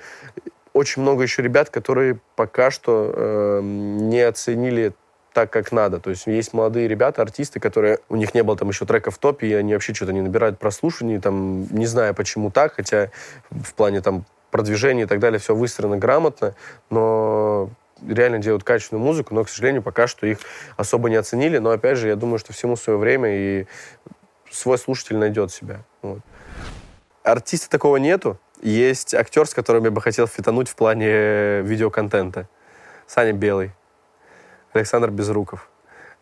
[0.77, 4.93] очень много еще ребят, которые пока что э, не оценили
[5.33, 5.99] так, как надо.
[5.99, 7.99] То есть есть молодые ребята, артисты, которые...
[8.09, 10.57] У них не было там еще трека в топе, и они вообще что-то не набирают
[10.57, 13.11] прослушиваний, там, не знаю, почему так, хотя
[13.51, 16.55] в плане там продвижения и так далее все выстроено грамотно,
[16.89, 17.69] но
[18.07, 20.39] реально делают качественную музыку, но, к сожалению, пока что их
[20.75, 21.57] особо не оценили.
[21.57, 23.65] Но, опять же, я думаю, что всему свое время, и
[24.49, 25.81] свой слушатель найдет себя.
[26.01, 26.19] Вот.
[27.23, 32.47] Артиста такого нету, есть актер, с которым я бы хотел фитануть в плане видеоконтента.
[33.05, 33.71] Саня Белый.
[34.73, 35.69] Александр Безруков.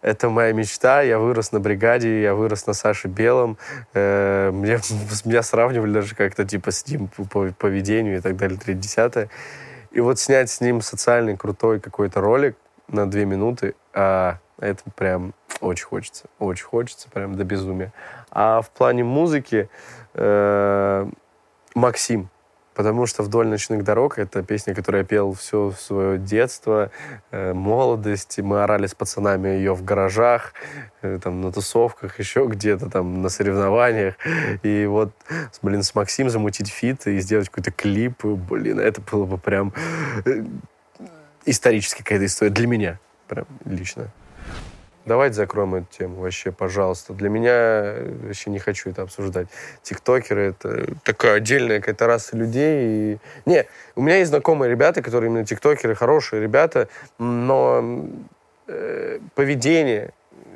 [0.02, 1.02] Это моя мечта.
[1.02, 3.58] Я вырос на бригаде, я вырос на Саше Белом.
[3.94, 4.80] Э, меня,
[5.26, 9.30] меня сравнивали даже как-то типа с ним по поведению и так далее, 30
[9.92, 12.56] И вот снять с ним социальный крутой какой-то ролик
[12.88, 16.26] на две минуты, а это прям очень хочется.
[16.40, 17.92] Очень хочется, прям до безумия.
[18.30, 19.70] А в плане музыки
[20.14, 21.10] э,
[21.76, 22.30] Максим.
[22.74, 26.92] Потому что «Вдоль ночных дорог»— это песня, которую я пел все свое детство,
[27.32, 28.38] э, молодость.
[28.40, 30.54] Мы орали с пацанами ее в гаражах,
[31.02, 34.16] э, там, на тусовках, еще где-то там, на соревнованиях.
[34.64, 35.12] И вот,
[35.62, 39.72] блин, с Максим замутить фит и сделать какой-то клип, блин, это было бы прям
[40.26, 40.44] э,
[41.46, 44.10] историческая какая-то история для меня, прям лично.
[45.06, 47.14] Давайте закроем эту тему вообще, пожалуйста.
[47.14, 49.48] Для меня э, вообще не хочу это обсуждать.
[49.84, 52.88] Тиктокеры— это такая отдельная какая-то раса людей.
[53.14, 53.18] И...
[53.46, 53.66] Не,
[53.96, 56.88] у меня есть знакомые ребята, которые именно тиктокеры, хорошие ребята,
[57.20, 58.08] но
[58.68, 60.12] э, поведение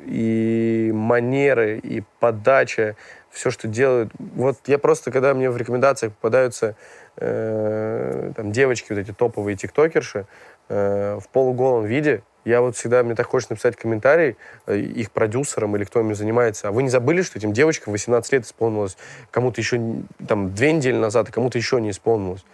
[0.06, 2.96] и манеры, и подача,
[3.30, 4.10] все, что делают.
[4.18, 6.74] Вот я просто, когда мне в рекомендациях попадаются
[7.16, 10.26] э, там девочки, вот эти топовые тиктокерши,
[10.68, 15.76] э, в полуголом виде, я вот всегда, мне так хочется написать комментарий э, их продюсерам
[15.76, 16.68] или кто ими занимается.
[16.68, 18.96] А вы не забыли, что этим девочкам 18 лет исполнилось,
[19.30, 19.80] кому-то еще
[20.26, 22.44] там две недели назад, а кому-то еще не исполнилось.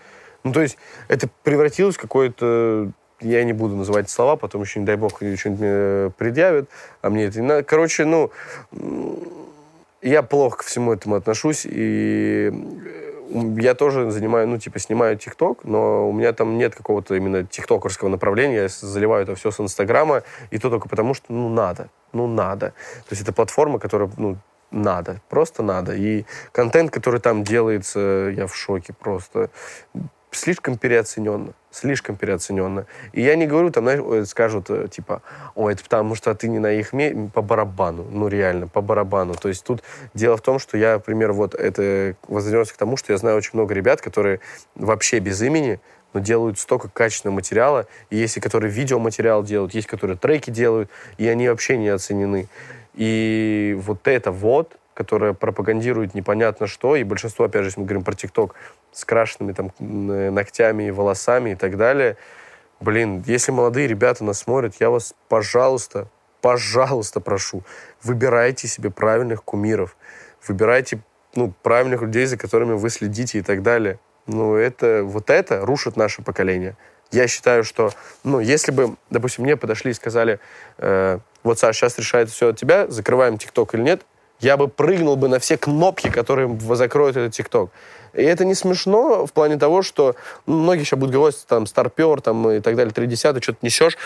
[0.45, 4.87] Ну, то есть это превратилось в какое-то я не буду называть слова, потом еще, не
[4.87, 6.69] дай бог, что-нибудь мне предъявят,
[7.01, 7.63] а мне это.
[7.63, 8.31] Короче, ну,
[10.03, 12.53] я плохо ко всему этому отношусь, и
[13.29, 18.09] я тоже занимаю, ну, типа, снимаю ТикТок, но у меня там нет какого-то именно тиктокерского
[18.09, 18.63] направления.
[18.63, 21.89] Я заливаю это все с Инстаграма, и то только потому, что, ну, надо.
[22.13, 22.71] Ну, надо.
[23.09, 24.37] То есть это платформа, которая, ну,
[24.71, 25.21] надо.
[25.29, 25.95] Просто надо.
[25.95, 29.51] И контент, который там делается, я в шоке просто
[30.37, 31.53] слишком переоцененно.
[31.71, 32.87] Слишком переоцененно.
[33.13, 35.23] И я не говорю, там, знаешь, скажут, э, типа,
[35.55, 38.07] ой, это потому что ты не на их месте, по барабану.
[38.11, 39.35] Ну, реально, по барабану.
[39.35, 39.83] То есть тут
[40.15, 43.51] дело в том, что я, например, вот это возвращаюсь к тому, что я знаю очень
[43.55, 44.41] много ребят, которые
[44.75, 45.81] вообще без имени,
[46.13, 47.87] но делают столько качественного материала.
[48.11, 52.49] И есть и которые видеоматериал делают, есть которые треки делают, и они вообще не оценены.
[52.95, 58.03] И вот это вот, которая пропагандирует непонятно что, и большинство, опять же, если мы говорим
[58.03, 58.55] про ТикТок,
[58.93, 62.17] с крашенными там ногтями и волосами и так далее,
[62.81, 66.09] блин, если молодые ребята нас смотрят, я вас, пожалуйста,
[66.41, 67.63] пожалуйста, прошу,
[68.03, 69.99] выбирайте себе правильных кумиров,
[70.49, 71.01] выбирайте
[71.35, 73.99] ну, правильных людей, за которыми вы следите и так далее.
[74.27, 76.75] Ну, это, вот это рушит наше поколение.
[77.13, 77.93] Я считаю, что,
[78.25, 80.41] ну, если бы, допустим, мне подошли и сказали,
[80.79, 84.07] э, вот, Саша, сейчас решается все от тебя, закрываем ТикТок или нет,
[84.41, 87.71] я бы прыгнул бы на все кнопки, которые закроют этот ТикТок.
[88.17, 92.21] И это не смешно в плане того, что ну, многие сейчас будут говорить, там, старпер,
[92.21, 93.99] там, и так далее, 30 что-то несешь.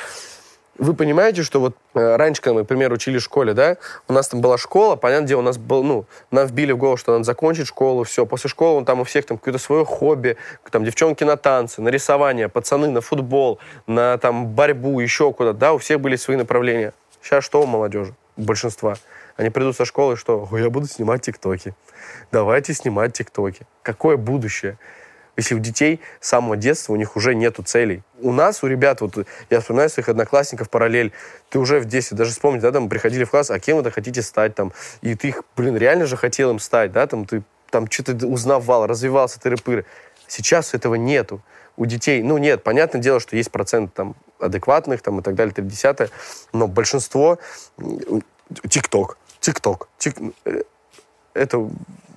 [0.78, 3.76] вы понимаете, что вот э, раньше, когда мы, например, учили в школе, да,
[4.08, 6.96] у нас там была школа, понятное дело, у нас был, ну, нам вбили в голову,
[6.96, 10.36] что надо закончить школу, все, после школы он там у всех там какое-то свое хобби,
[10.70, 15.72] там девчонки на танцы, на рисование, пацаны на футбол, на там борьбу, еще куда-то, да,
[15.72, 16.94] у всех были свои направления.
[17.22, 18.14] Сейчас что у молодежи?
[18.36, 18.96] Большинства.
[19.40, 21.74] Они придут со школы, что я буду снимать тиктоки.
[22.30, 23.66] Давайте снимать тиктоки.
[23.82, 24.78] Какое будущее?
[25.34, 28.02] Если у детей с самого детства у них уже нету целей.
[28.20, 31.12] У нас, у ребят, вот я вспоминаю своих одноклассников параллель,
[31.48, 34.20] ты уже в детстве, даже вспомнить, да, там приходили в класс, а кем вы хотите
[34.20, 34.74] стать там?
[35.00, 38.86] И ты их, блин, реально же хотел им стать, да, там ты там что-то узнавал,
[38.86, 39.86] развивался, тыры-пыры.
[40.26, 41.40] Сейчас этого нету.
[41.78, 45.54] У детей, ну нет, понятное дело, что есть процент там адекватных там и так далее,
[45.54, 46.10] 30
[46.52, 47.38] но большинство
[48.68, 50.62] ТикТок, ТикТок, тик, э,
[51.34, 51.68] это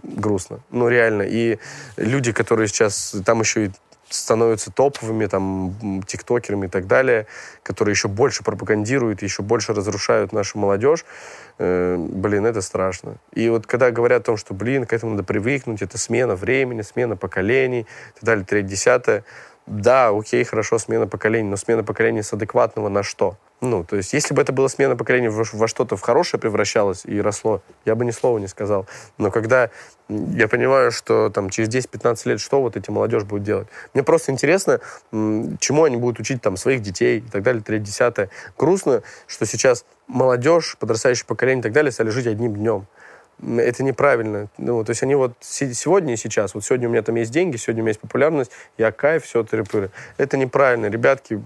[0.03, 0.59] грустно.
[0.69, 1.23] Ну, реально.
[1.23, 1.59] И
[1.97, 3.71] люди, которые сейчас там еще и
[4.09, 7.25] становятся топовыми, там, тиктокерами и так далее,
[7.63, 11.05] которые еще больше пропагандируют, еще больше разрушают нашу молодежь,
[11.57, 13.15] э, блин, это страшно.
[13.33, 16.81] И вот когда говорят о том, что, блин, к этому надо привыкнуть, это смена времени,
[16.83, 19.23] смена поколений, и так далее, третье, десятое,
[19.65, 23.37] да, окей, хорошо, смена поколений, но смена поколений с адекватного на что?
[23.61, 27.05] Ну, то есть, если бы это была смена поколений во, во что-то в хорошее превращалось
[27.05, 28.87] и росло, я бы ни слова не сказал.
[29.17, 29.69] Но когда
[30.09, 34.33] я понимаю, что там через 10-15 лет что вот эти молодежь будет делать, мне просто
[34.33, 38.29] интересно, чему они будут учить там своих детей и так далее, третье, десятое.
[38.57, 42.85] Грустно, что сейчас молодежь, подрастающее поколение и так далее стали жить одним днем
[43.41, 44.47] это неправильно.
[44.57, 47.57] Ну, то есть они вот сегодня и сейчас, вот сегодня у меня там есть деньги,
[47.57, 49.89] сегодня у меня есть популярность, я кайф, все, тыры-пыры.
[50.17, 50.87] Это неправильно.
[50.87, 51.41] Ребятки,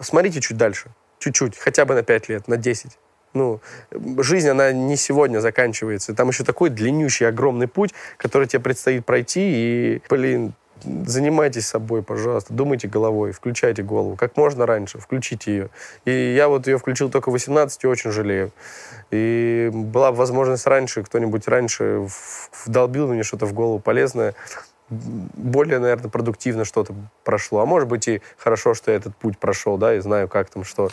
[0.00, 2.98] смотрите чуть дальше чуть-чуть, хотя бы на 5 лет, на 10.
[3.32, 3.60] Ну,
[4.18, 6.14] жизнь, она не сегодня заканчивается.
[6.14, 9.40] Там еще такой длиннющий, огромный путь, который тебе предстоит пройти.
[9.42, 14.16] И, блин, занимайтесь собой, пожалуйста, думайте головой, включайте голову.
[14.16, 15.70] Как можно раньше, включите ее.
[16.04, 18.52] И я вот ее включил только в 18 и очень жалею.
[19.10, 22.06] И была возможность раньше, кто-нибудь раньше
[22.64, 24.34] вдолбил мне что-то в голову полезное,
[24.90, 27.60] более, наверное, продуктивно что-то прошло.
[27.60, 30.64] А может быть и хорошо, что я этот путь прошел, да, и знаю, как там
[30.64, 30.90] что.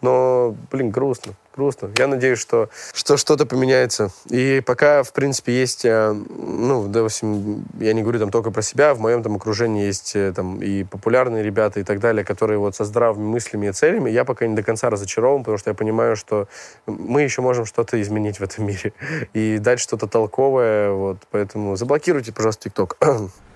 [0.00, 1.90] Но, блин, грустно грустно.
[1.96, 4.10] Я надеюсь, что, что что-то поменяется.
[4.30, 8.94] И пока, в принципе, есть, э, ну, допустим, я не говорю там только про себя,
[8.94, 12.76] в моем там окружении есть э, там и популярные ребята и так далее, которые вот
[12.76, 14.10] со здравыми мыслями и целями.
[14.10, 16.48] Я пока не до конца разочарован, потому что я понимаю, что
[16.86, 18.92] мы еще можем что-то изменить в этом мире
[19.32, 22.96] и дать что-то толковое, вот, поэтому заблокируйте, пожалуйста, ТикТок.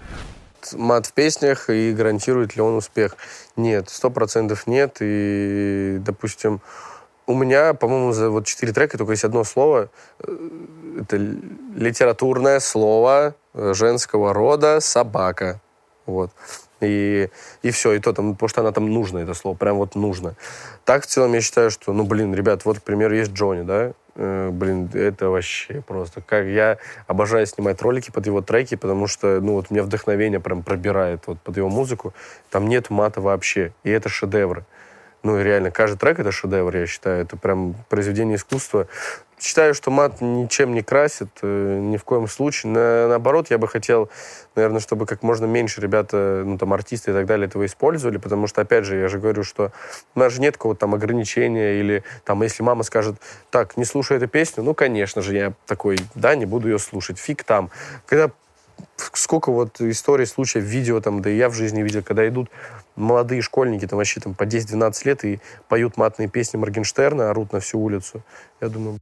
[0.74, 3.16] мат в песнях и гарантирует ли он успех?
[3.56, 4.98] Нет, сто процентов нет.
[5.00, 6.60] И, допустим,
[7.26, 9.88] у меня, по-моему, за вот четыре трека только есть одно слово.
[10.20, 10.36] Э,
[11.00, 15.60] это литературное слово э, женского рода «собака».
[16.06, 16.30] Вот.
[16.80, 17.28] И,
[17.62, 20.34] и все, и то там, потому что она там нужна, это слово, прям вот нужно.
[20.84, 23.92] Так, в целом, я считаю, что, ну, блин, ребят, вот, к примеру, есть Джонни, да,
[24.16, 29.40] э, блин, это вообще просто, как я обожаю снимать ролики под его треки, потому что,
[29.40, 32.14] ну, вот, меня вдохновение прям пробирает вот под его музыку,
[32.50, 34.64] там нет мата вообще, и это шедевры
[35.22, 37.22] ну, реально, каждый трек— это шедевр, я считаю.
[37.22, 38.86] Это прям произведение искусства.
[39.38, 42.72] Считаю, что мат ничем не красит, э, ни в коем случае.
[42.72, 44.10] На, наоборот, я бы хотел,
[44.54, 48.46] наверное, чтобы как можно меньше ребята, ну, там, артисты и так далее этого использовали, потому
[48.46, 49.72] что, опять же, я же говорю, что
[50.14, 53.16] у нас же нет какого-то там ограничения, или там, если мама скажет,
[53.50, 57.18] так, не слушай эту песню, ну, конечно же, я такой, да, не буду ее слушать,
[57.18, 57.70] фиг там.
[58.06, 58.30] Когда
[59.12, 62.50] сколько вот историй, случаев, видео там, да и я в жизни видел, когда идут
[63.00, 67.60] молодые школьники, там вообще там по 10-12 лет и поют матные песни Моргенштерна, орут на
[67.60, 68.22] всю улицу.
[68.60, 68.98] Я думаю,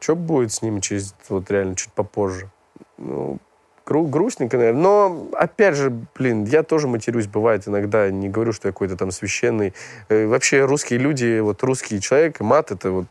[0.00, 2.50] что будет с ними через вот реально чуть попозже?
[2.98, 3.38] Ну,
[3.86, 4.82] гру грустненько, наверное.
[4.82, 8.10] Но, опять же, блин, я тоже матерюсь, бывает иногда.
[8.10, 9.72] Не говорю, что я какой-то там священный.
[10.08, 13.06] Э, вообще русские люди, вот русский человек, мат это вот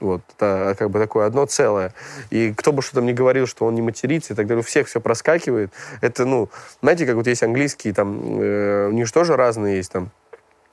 [0.00, 1.92] вот, это как бы такое одно целое.
[2.30, 4.64] И кто бы что там ни говорил, что он не матерится и так далее, у
[4.64, 5.72] всех все проскакивает.
[6.00, 6.48] Это, ну,
[6.82, 10.10] знаете, как вот есть английские, там, э, у них же тоже разные есть, там,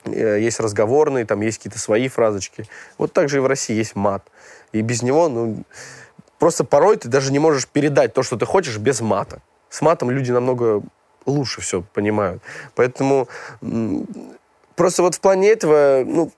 [0.04, 2.64] э, есть разговорные, там есть какие-то свои фразочки.
[2.98, 4.22] Вот так же и в России есть мат.
[4.72, 5.64] И без него, ну,
[6.38, 9.40] просто порой ты даже не можешь передать то, что ты хочешь, без мата.
[9.70, 10.82] С матом люди намного
[11.26, 12.42] лучше все понимают.
[12.74, 13.28] Поэтому
[14.76, 16.30] просто вот в плане этого, ну,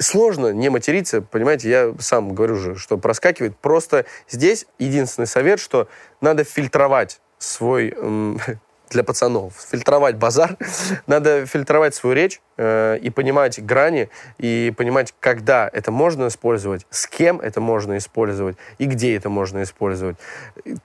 [0.00, 3.56] сложно не материться, понимаете, я сам говорю же, что проскакивает.
[3.56, 5.88] Просто здесь единственный совет, что
[6.20, 7.94] надо фильтровать свой,
[8.90, 9.54] для пацанов.
[9.70, 10.56] Фильтровать базар.
[11.06, 17.06] Надо фильтровать свою речь э, и понимать грани, и понимать, когда это можно использовать, с
[17.06, 20.16] кем это можно использовать и где это можно использовать.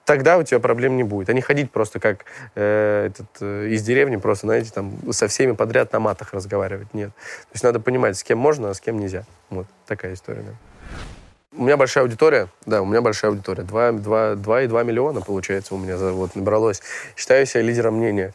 [0.05, 1.29] Тогда у тебя проблем не будет.
[1.29, 5.53] А не ходить просто как э, этот, э, из деревни, просто, знаете, там со всеми
[5.53, 6.93] подряд на матах разговаривать.
[6.93, 7.09] Нет.
[7.09, 9.25] То есть надо понимать, с кем можно, а с кем нельзя.
[9.49, 10.41] Вот такая история.
[10.41, 11.24] Да.
[11.57, 13.63] У меня большая аудитория, да, у меня большая аудитория.
[13.63, 16.81] 2, 2, 2 и 2 миллиона, получается, у меня вот набралось.
[17.15, 18.33] Считаю себя лидером мнения.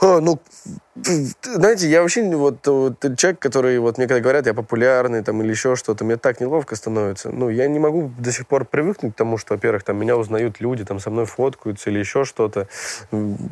[0.00, 0.40] А, ну,
[1.42, 5.50] знаете, я вообще вот, вот человек, который, вот мне когда говорят, я популярный там или
[5.50, 7.30] еще что-то, мне так неловко становится.
[7.30, 10.60] Ну, я не могу до сих пор привыкнуть к тому, что, во-первых, там меня узнают
[10.60, 12.66] люди, там со мной фоткаются или еще что-то.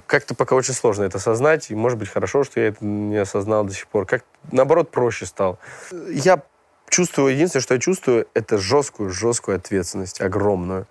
[0.08, 3.64] Как-то пока очень сложно это осознать, и, может быть, хорошо, что я это не осознал
[3.64, 4.04] до сих пор.
[4.06, 5.60] Как, наоборот, проще стал.
[6.08, 6.42] Я
[6.90, 10.86] чувствую, единственное, что я чувствую, это жесткую, жесткую ответственность, огромную.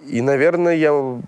[0.00, 1.20] И, наверное, я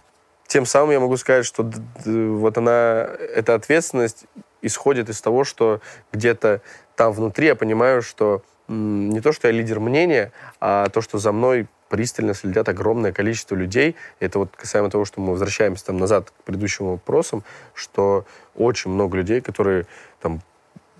[0.46, 1.70] тем самым я могу сказать, что
[2.04, 4.24] вот она, эта ответственность
[4.60, 5.80] исходит из того, что
[6.12, 6.60] где-то
[6.94, 11.32] там внутри я понимаю, что не то, что я лидер мнения, а то, что за
[11.32, 13.96] мной пристально следят огромное количество людей.
[14.18, 17.44] Это вот касаемо того, что мы возвращаемся там назад к предыдущим вопросам,
[17.74, 19.86] что очень много людей, которые
[20.20, 20.40] там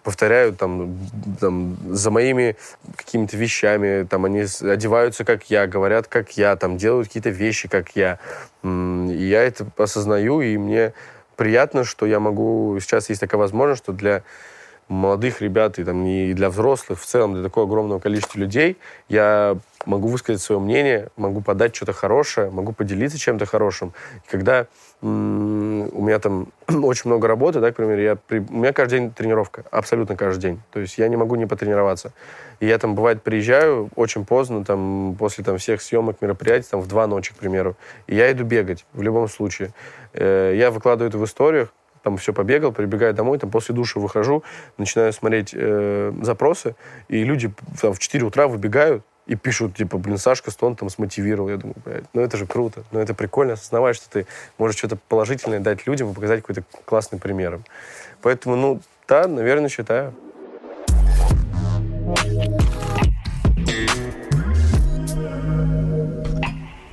[0.03, 0.99] повторяют там,
[1.41, 2.57] там за моими
[2.97, 7.95] какими-то вещами, там они одеваются как я, говорят как я, там делают какие-то вещи как
[7.95, 8.19] я.
[8.65, 10.93] И я это осознаю, и мне
[11.37, 14.23] приятно, что я могу, сейчас есть такая возможность, что для
[14.89, 18.77] молодых ребят и, там, и для взрослых, в целом для такого огромного количества людей,
[19.09, 23.95] я могу высказать свое мнение, могу подать что-то хорошее, могу поделиться чем-то хорошим.
[24.27, 24.67] И когда
[25.03, 28.39] у меня там очень много работы, да, к примеру, я при...
[28.39, 30.61] у меня каждый день тренировка, абсолютно каждый день.
[30.71, 32.13] То есть я не могу не потренироваться.
[32.61, 36.87] И я там, бывает, приезжаю очень поздно, там, после там, всех съемок, мероприятий, там, в
[36.87, 37.77] два ночи, к примеру,
[38.07, 39.75] и я иду бегать в любом случае.
[40.13, 41.73] Э, я выкладываю это в историях,
[42.05, 44.45] там все побегал, прибегаю домой, там после душа выхожу,
[44.79, 46.77] начинаю смотреть э, запросы,
[47.09, 51.49] и люди там, в 4 утра выбегают, и пишут, типа, блин, Сашка Стон там смотивировал.
[51.49, 54.27] Я думаю, блядь, ну это же круто, ну это прикольно осознавать, что ты
[54.59, 57.61] можешь что-то положительное дать людям и показать какой-то классный пример.
[58.21, 60.15] Поэтому, ну, да, наверное, считаю.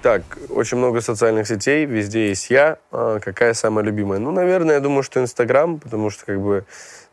[0.02, 2.78] Так, очень много социальных сетей, везде есть я.
[2.92, 4.18] А какая самая любимая?
[4.20, 6.66] Ну, наверное, я думаю, что Инстаграм, потому что как бы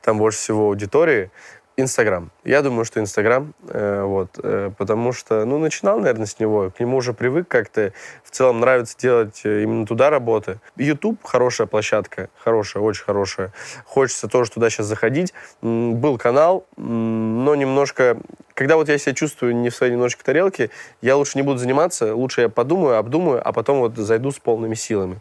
[0.02, 1.30] там больше всего аудитории.
[1.78, 2.30] Инстаграм.
[2.42, 6.80] Я думаю, что Инстаграм, э, вот, э, потому что, ну, начинал, наверное, с него, к
[6.80, 7.92] нему уже привык как-то,
[8.24, 10.58] в целом нравится делать э, именно туда работы.
[10.76, 13.52] Ютуб хорошая площадка, хорошая, очень хорошая.
[13.84, 15.34] Хочется тоже туда сейчас заходить.
[15.60, 18.16] Был канал, но немножко
[18.56, 20.70] когда вот я себя чувствую не в своей немножечко тарелке,
[21.02, 24.74] я лучше не буду заниматься, лучше я подумаю, обдумаю, а потом вот зайду с полными
[24.74, 25.20] силами.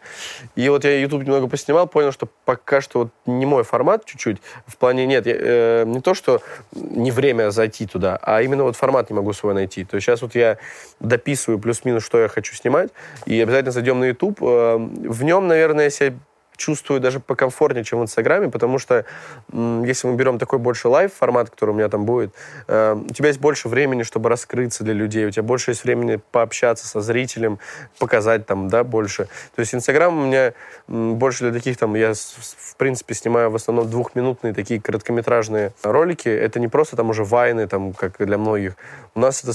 [0.55, 4.37] И вот я YouTube немного поснимал, понял, что пока что вот не мой формат чуть-чуть,
[4.65, 8.77] в плане нет, я, э, не то, что не время зайти туда, а именно вот
[8.77, 9.83] формат не могу свой найти.
[9.83, 10.57] То есть сейчас вот я
[11.01, 12.91] дописываю плюс-минус, что я хочу снимать,
[13.25, 14.41] и обязательно зайдем на YouTube.
[14.41, 16.15] Э, в нем, наверное, я себя
[16.55, 19.05] чувствую даже покомфортнее, чем в Инстаграме, потому что
[19.51, 22.33] если мы берем такой больше live -формат, который у меня там будет,
[22.67, 26.19] э, у тебя есть больше времени, чтобы раскрыться для людей, у тебя больше есть времени
[26.31, 27.59] пообщаться со зрителем,
[27.99, 29.27] показать там, да, больше.
[29.55, 30.53] То есть Инстаграм у меня
[30.87, 36.29] больше для таких там, я в принципе снимаю в основном двухминутные такие короткометражные ролики.
[36.29, 38.75] Это не просто там уже вайны, там, как для многих.
[39.13, 39.53] У нас это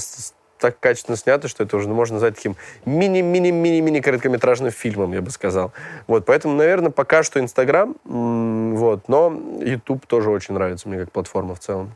[0.61, 2.55] так качественно снято, что это уже можно назвать таким
[2.85, 5.73] мини-мини-мини-мини короткометражным фильмом, я бы сказал.
[6.07, 11.55] Вот, поэтому, наверное, пока что Инстаграм, вот, но YouTube тоже очень нравится мне как платформа
[11.55, 11.93] в целом.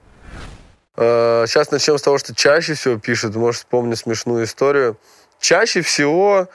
[0.96, 4.98] Сейчас а, начнем с того, что чаще всего пишут, может, вспомню смешную историю.
[5.40, 6.48] Чаще всего,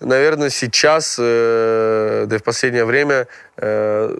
[0.00, 4.16] наверное, сейчас, э, да и в последнее время, э,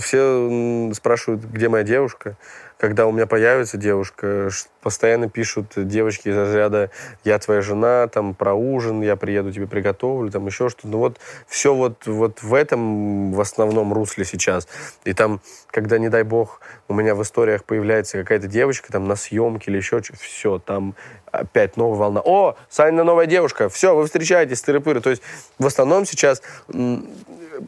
[0.00, 2.36] все спрашивают, где моя девушка
[2.78, 4.50] когда у меня появится девушка,
[4.88, 6.90] постоянно пишут девочки из разряда
[7.22, 10.88] «я твоя жена», там, про ужин, я приеду тебе приготовлю, там, еще что-то.
[10.88, 14.66] Ну вот все вот, вот в этом в основном русле сейчас.
[15.04, 19.14] И там, когда, не дай бог, у меня в историях появляется какая-то девочка там на
[19.14, 20.94] съемке или еще что-то, все, там
[21.32, 22.22] опять новая волна.
[22.24, 25.02] О, Саня новая девушка, все, вы встречаетесь, тыры-пыры.
[25.02, 25.20] То есть
[25.58, 26.40] в основном сейчас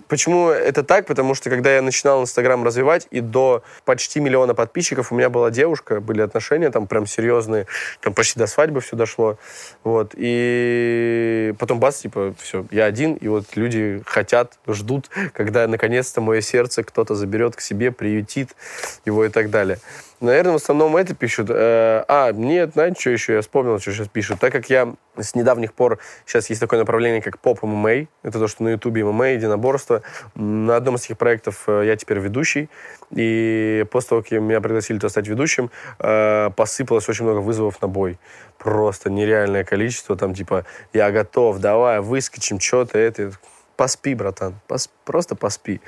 [0.09, 1.07] Почему это так?
[1.07, 5.51] Потому что когда я начинал Инстаграм развивать, и до почти миллиона подписчиков у меня была
[5.51, 7.67] девушка, были отношения там прям серьезные,
[8.01, 9.39] там почти до свадьбы все дошло.
[9.85, 10.15] Вот.
[10.17, 16.41] И потом бац, типа, все, я один, и вот люди хотят, ждут, когда наконец-то мое
[16.41, 18.57] сердце кто-то заберет к себе, приютит
[19.05, 19.79] его и так далее.
[20.21, 21.49] Наверное, в основном это пишут.
[21.49, 24.39] Э, а, нет, знаете, что еще я вспомнил, что сейчас пишут.
[24.39, 28.07] Так как я с недавних пор, сейчас есть такое направление, как поп ММА.
[28.23, 30.03] Это то, что на Ютубе ММА, единоборство.
[30.35, 32.69] На одном из этих проектов э, я теперь ведущий.
[33.11, 37.89] И после того, как меня пригласили туда стать ведущим, э, посыпалось очень много вызовов на
[37.89, 38.19] бой.
[38.59, 40.17] Просто нереальное количество.
[40.17, 43.33] Там типа, я готов, давай, выскочим, что-то это
[43.81, 45.81] поспи, братан, пос, просто поспи.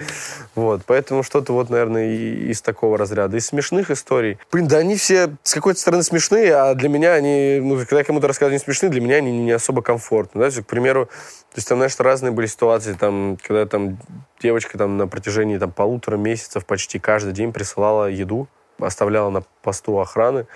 [0.54, 3.36] Вот, поэтому что-то вот, наверное, и, из такого разряда.
[3.36, 4.38] Из смешных историй.
[4.50, 8.04] Блин, да они все с какой-то стороны смешные, а для меня они, ну, когда я
[8.04, 10.40] кому-то рассказываю, они смешные, для меня они не особо комфортны.
[10.40, 10.62] Да?
[10.62, 13.98] к примеру, то есть там, знаешь, разные были ситуации, там, когда там
[14.40, 19.98] девочка там на протяжении там полутора месяцев почти каждый день присылала еду, оставляла на посту
[19.98, 20.46] охраны.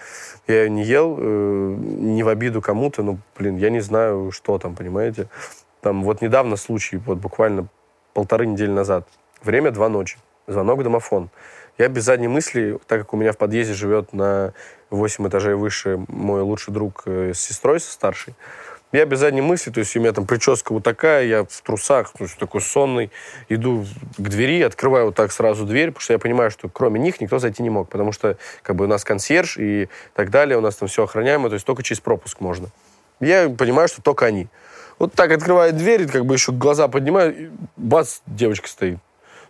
[0.46, 4.56] Я ее не ел, э, не в обиду кому-то, но, блин, я не знаю, что
[4.58, 5.28] там, понимаете.
[5.86, 7.68] Там вот недавно случай, вот буквально
[8.12, 9.06] полторы недели назад.
[9.44, 10.18] Время два ночи.
[10.48, 11.30] Звонок домофон.
[11.78, 14.52] Я без задней мысли, так как у меня в подъезде живет на
[14.90, 18.34] 8 этажей выше мой лучший друг э, с сестрой, со старшей,
[18.90, 22.12] я без задней мысли, то есть у меня там прическа вот такая, я в трусах,
[22.12, 23.12] то есть такой сонный,
[23.48, 23.86] иду
[24.18, 27.38] к двери, открываю вот так сразу дверь, потому что я понимаю, что кроме них никто
[27.38, 30.74] зайти не мог, потому что как бы у нас консьерж и так далее, у нас
[30.74, 32.70] там все охраняемо, то есть только через пропуск можно.
[33.20, 34.48] Я понимаю, что только они.
[34.98, 38.98] Вот так открывает дверь, как бы еще глаза поднимаю, и бац, девочка стоит.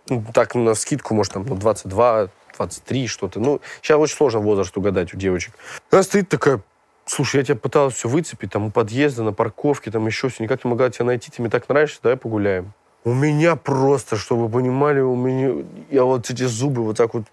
[0.09, 3.39] Ну, так на скидку, может, там, ну, 22, 23, что-то.
[3.39, 5.53] Ну, сейчас очень сложно возраст угадать у девочек.
[5.91, 6.61] Она стоит такая,
[7.05, 10.63] слушай, я тебя пыталась все выцепить, там, у подъезда, на парковке, там, еще все, никак
[10.65, 12.73] не могла тебя найти, ты мне так нравишься, давай погуляем.
[13.03, 17.23] У меня просто, чтобы вы понимали, у меня, я вот эти зубы вот так вот,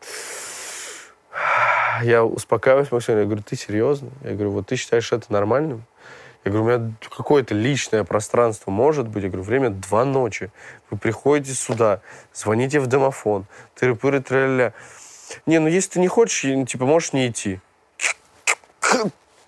[2.02, 4.10] я успокаиваюсь, Максим, я говорю, ты серьезно?
[4.22, 5.84] Я говорю, вот ты считаешь это нормальным?
[6.44, 9.22] Я говорю, у меня какое-то личное пространство может быть.
[9.22, 10.50] Я говорю, время два ночи.
[10.90, 12.00] Вы приходите сюда,
[12.34, 14.74] звоните в домофон, тыры-пыры, тра
[15.46, 17.60] Не, ну если ты не хочешь, типа, можешь не идти.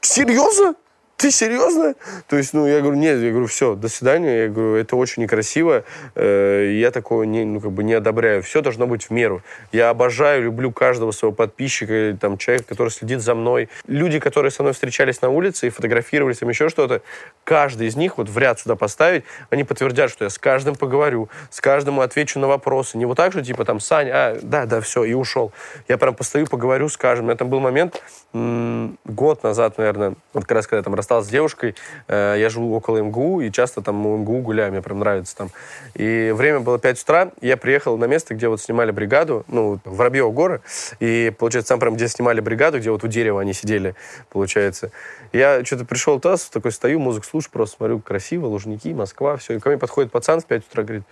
[0.01, 0.75] Серьезно?
[1.17, 1.95] Ты серьезно?
[2.29, 4.45] То есть, ну, я говорю, нет, я говорю, все, до свидания.
[4.45, 5.85] Я говорю, это очень некрасиво.
[6.15, 8.43] Э, я такого не, ну, как бы не одобряю.
[8.43, 9.43] Все должно быть в меру.
[9.73, 13.71] Я обожаю, люблю каждого своего подписчика, или, там, человека, который следит за мной.
[13.87, 17.01] Люди, которые со мной встречались на улице и фотографировались, там еще что-то,
[17.45, 21.31] каждый из них вот в ряд сюда поставить, они подтвердят, что я с каждым поговорю,
[21.51, 22.99] с каждым отвечу на вопросы.
[22.99, 25.53] Не вот так же, типа, там, Саня, а, да, да, все, и ушел.
[25.89, 27.35] Я прям постою, поговорю с каждым.
[27.37, 28.03] Там был момент
[28.33, 31.77] год назад, наверное, вот как раз когда я там расстался с девушкой,
[32.09, 35.51] э, я живу около МГУ, и часто там у МГУ гуляю, мне прям нравится там.
[35.95, 40.33] И время было 5 утра, я приехал на место, где вот снимали бригаду, ну, Воробьево
[40.33, 40.63] горы,
[40.99, 43.95] и, получается, там прям где снимали бригаду, где вот у дерева они сидели,
[44.31, 44.91] получается.
[45.33, 49.55] Я что-то пришел туда, такой стою, музыку слушаю, просто смотрю, красиво, Лужники, Москва, все.
[49.55, 51.05] И ко мне подходит пацан в 5 утра, говорит,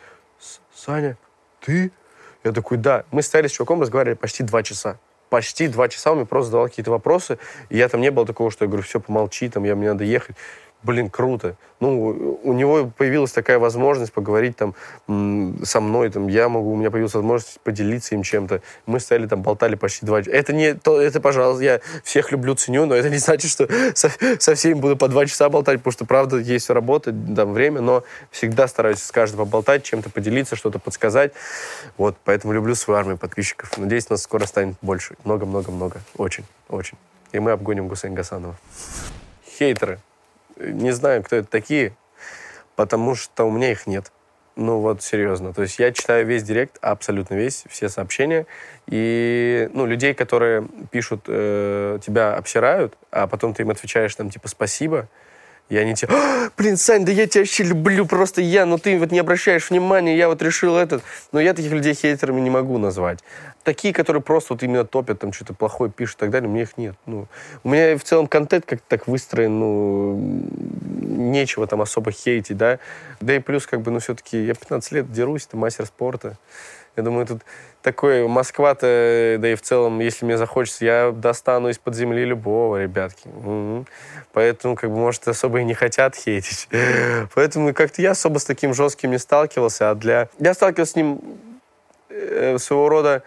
[0.75, 1.17] Саня,
[1.61, 1.93] ты?
[2.43, 3.05] Я такой, да.
[3.11, 4.99] Мы стояли с чуваком, разговаривали почти два часа
[5.35, 8.53] почти два часа он мне просто задавал какие-то вопросы, и я там не было такого,
[8.53, 10.37] что я говорю, все, помолчи, там, я, мне надо ехать
[10.85, 11.57] блин, круто.
[11.81, 14.75] Ну, у него появилась такая возможность поговорить там
[15.65, 18.63] со мной, там, я могу, у меня появилась возможность поделиться им чем-то.
[18.87, 20.37] Мы стояли там, болтали почти два часа.
[20.37, 24.11] Это не, то, это, пожалуйста, я всех люблю, ценю, но это не значит, что со,
[24.39, 28.05] со всеми буду по два часа болтать, потому что, правда, есть работа, там, время, но
[28.31, 31.33] всегда стараюсь с каждым поболтать, чем-то поделиться, что-то подсказать.
[31.97, 33.77] Вот, поэтому люблю свою армию подписчиков.
[33.77, 35.17] Надеюсь, нас скоро станет больше.
[35.25, 36.01] Много-много-много.
[36.17, 36.97] Очень, очень.
[37.33, 38.57] И мы обгоним Гусейн Гасанова.
[39.59, 39.99] Хейтеры.
[40.57, 41.97] Не знаю, кто это такие,
[42.77, 44.13] потому что у меня их нет.
[44.57, 45.53] Ну вот, серьезно.
[45.53, 48.47] То есть я читаю весь директ, абсолютно весь, все сообщения.
[48.87, 54.47] И, ну, людей, которые пишут, э, тебя обсирают, а потом ты им отвечаешь там, типа,
[54.47, 55.09] спасибо,
[55.71, 58.99] и они тебе, а, блин, Сань, да я тебя вообще люблю, просто я, но ты
[58.99, 61.03] вот не обращаешь внимания, я вот решил этот.
[61.33, 63.21] Но я таких людей хейтерами не могу назвать.
[63.63, 66.65] Такие, которые просто вот именно топят, там что-то плохое пишут и так далее, у меня
[66.65, 66.97] их нет.
[67.07, 67.29] Ну,
[67.63, 70.49] у меня в целом контент как-то так выстроен, ну,
[71.01, 72.79] нечего там особо хейтить, да.
[73.21, 76.37] Да и плюс, как бы, ну, все-таки я 15 лет дерусь, это мастер спорта.
[76.97, 77.41] Я думаю, тут
[77.85, 83.29] такой Москва-то, да и в целом, если мне захочется, я достану из-под земли любого, ребятки.
[83.29, 83.87] Угу.
[84.33, 86.67] Поэтому, как бы, может, особо и не хотят хейтить.
[87.35, 90.29] Поэтому как-то я особо с таким жестким не сталкивался, а для...
[90.39, 91.21] Я сталкивался с ним
[92.09, 93.23] э, своего рода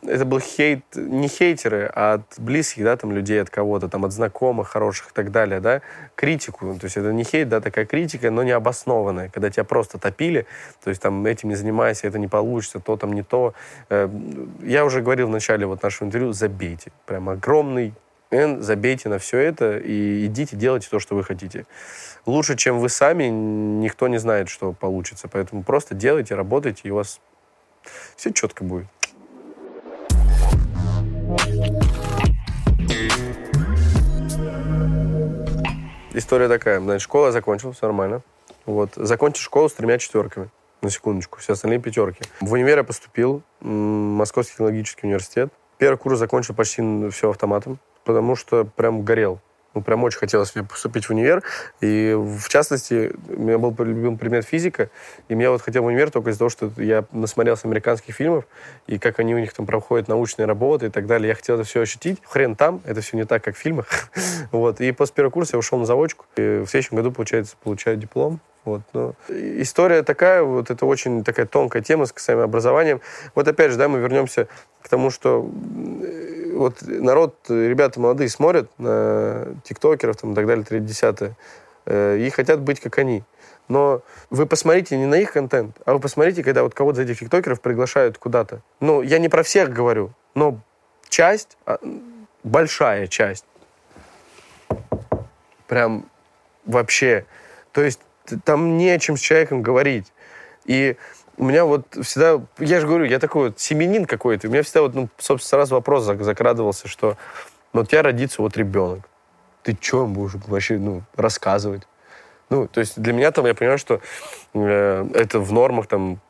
[0.00, 4.12] это был хейт, не хейтеры, а от близких, да, там, людей, от кого-то, там, от
[4.12, 5.82] знакомых, хороших и так далее, да,
[6.14, 6.74] критику.
[6.78, 10.46] То есть это не хейт, да, такая критика, но не обоснованная, когда тебя просто топили,
[10.82, 13.54] то есть там этим не занимайся, это не получится, то там не то.
[13.90, 14.08] Э,
[14.62, 16.90] я уже говорил в начале вот нашего интервью, забейте.
[17.06, 17.94] Прям огромный
[18.30, 21.66] N, забейте на все это и идите, делайте то, что вы хотите.
[22.24, 25.28] Лучше, чем вы сами, никто не знает, что получится.
[25.28, 27.20] Поэтому просто делайте, работайте, и у вас
[28.16, 28.86] все четко будет.
[36.14, 38.22] История такая, значит, школа я закончил, все нормально.
[38.66, 40.50] Вот, закончил школу с тремя четверками,
[40.82, 42.22] на секундочку, все остальные пятерки.
[42.40, 45.52] В универ я поступил, Московский технологический университет.
[45.78, 49.40] Первый курс закончил почти все автоматом, потому что прям горел
[49.74, 51.42] ну, прям очень хотелось поступить в универ.
[51.80, 54.90] И, в частности, у меня был любимый предмет физика,
[55.28, 58.44] и меня вот хотел в универ только из-за того, что я насмотрелся американских фильмов,
[58.86, 61.28] и как они у них там проходят научные работы и так далее.
[61.28, 62.20] Я хотел это все ощутить.
[62.24, 63.86] Хрен там, это все не так, как в фильмах.
[64.52, 64.80] вот.
[64.80, 66.26] И после первого курса я ушел на заводчику.
[66.36, 68.40] И в следующем году, получается, получаю диплом.
[68.64, 73.00] Вот, но история такая, вот это очень такая тонкая тема с касаемо образованием.
[73.34, 74.46] Вот опять же, да, мы вернемся
[74.82, 75.42] к тому, что
[76.54, 81.34] вот народ, ребята молодые смотрят на тиктокеров там, и так далее, 30
[81.86, 83.24] э, и хотят быть как они.
[83.68, 87.20] Но вы посмотрите не на их контент, а вы посмотрите, когда вот кого-то из этих
[87.20, 88.60] тиктокеров приглашают куда-то.
[88.80, 90.60] Ну, я не про всех говорю, но
[91.08, 91.78] часть, а,
[92.44, 93.44] большая часть,
[95.66, 96.06] прям
[96.64, 97.24] вообще,
[97.72, 98.00] то есть
[98.44, 100.12] там не о чем с человеком говорить.
[100.64, 100.96] И
[101.36, 104.82] у меня вот всегда, я же говорю, я такой вот семенин какой-то, у меня всегда
[104.82, 107.16] вот, ну, собственно, сразу вопрос закрадывался, что
[107.72, 109.08] ну, у тебя родится вот ребенок,
[109.62, 111.82] ты что будешь вообще, ну, рассказывать?
[112.50, 114.00] Ну, то есть для меня там, я понимаю, что
[114.52, 116.20] э, это в нормах там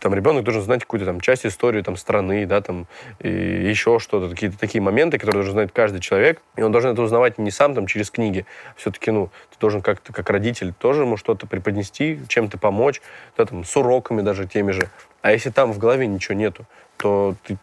[0.00, 2.86] там ребенок должен знать какую-то там часть истории там страны, да, там
[3.20, 7.02] и еще что-то, какие-то такие моменты, которые должен знать каждый человек, и он должен это
[7.02, 11.16] узнавать не сам там через книги, все-таки, ну, ты должен как-то как родитель тоже ему
[11.16, 13.00] что-то преподнести, чем-то помочь,
[13.36, 14.90] да, там с уроками даже теми же.
[15.22, 16.66] А если там в голове ничего нету,
[16.96, 17.58] то ты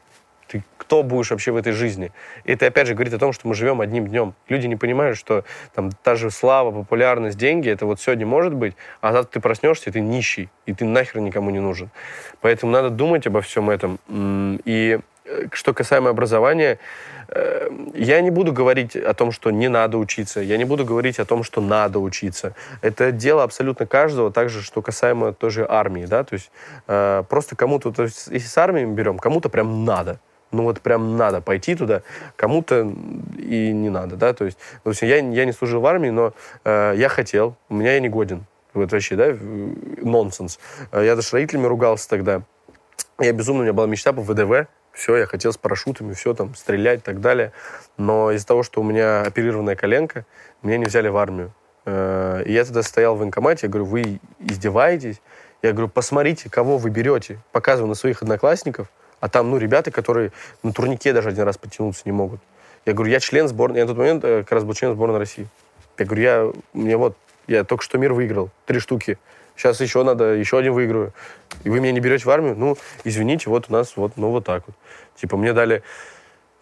[0.54, 2.12] ты кто будешь вообще в этой жизни?
[2.44, 4.36] И это, опять же, говорит о том, что мы живем одним днем.
[4.50, 5.44] Люди не понимают, что
[5.74, 9.90] там та же слава, популярность, деньги, это вот сегодня может быть, а завтра ты проснешься,
[9.90, 11.90] и ты нищий, и ты нахер никому не нужен.
[12.42, 14.00] Поэтому надо думать обо всем этом.
[14.66, 16.78] И э, что касаемо образования,
[17.30, 20.40] э, я не буду говорить о том, что не надо учиться.
[20.40, 22.54] Я не буду говорить о том, что надо учиться.
[22.82, 26.52] Это дело абсолютно каждого, также, что касаемо той же армии, да, то есть
[26.88, 30.20] э, просто кому-то, то есть, если с армией берем, кому-то прям надо
[30.54, 32.04] ну вот прям надо пойти туда,
[32.36, 32.90] кому-то
[33.38, 36.34] и не надо, да, то есть, допустим, я, я не служил в армии, но
[36.64, 39.36] э, я хотел, у меня я не годен, вот вообще, да,
[40.02, 40.60] нонсенс.
[40.92, 42.44] Э, я даже с родителями ругался тогда,
[43.20, 46.54] я безумно, у меня была мечта по ВДВ, все, я хотел с парашютами, все там,
[46.54, 47.52] стрелять и так далее,
[47.98, 50.26] но из-за того, что у меня оперированная коленка,
[50.62, 51.52] меня не взяли в армию.
[51.86, 55.20] Э, и я тогда стоял в военкомате, я говорю, вы издеваетесь?
[55.64, 57.40] Я говорю, посмотрите, кого вы берете.
[57.54, 58.92] Показываю на своих одноклассников–
[59.24, 62.42] а там, ну, ребята, которые на турнике даже один раз подтянуться не могут.
[62.86, 65.18] Я говорю, я член сборной, я на тот момент э, как раз был член сборной
[65.18, 65.48] России.
[65.98, 67.16] Я говорю, я, мне вот,
[67.48, 69.18] я только что мир выиграл, три штуки.
[69.56, 71.14] Сейчас еще надо, еще один выиграю.
[71.64, 72.58] И вы меня не берете в армию?
[72.58, 74.76] Ну, извините, вот у нас вот, ну, вот так вот.
[75.16, 75.84] Типа, мне дали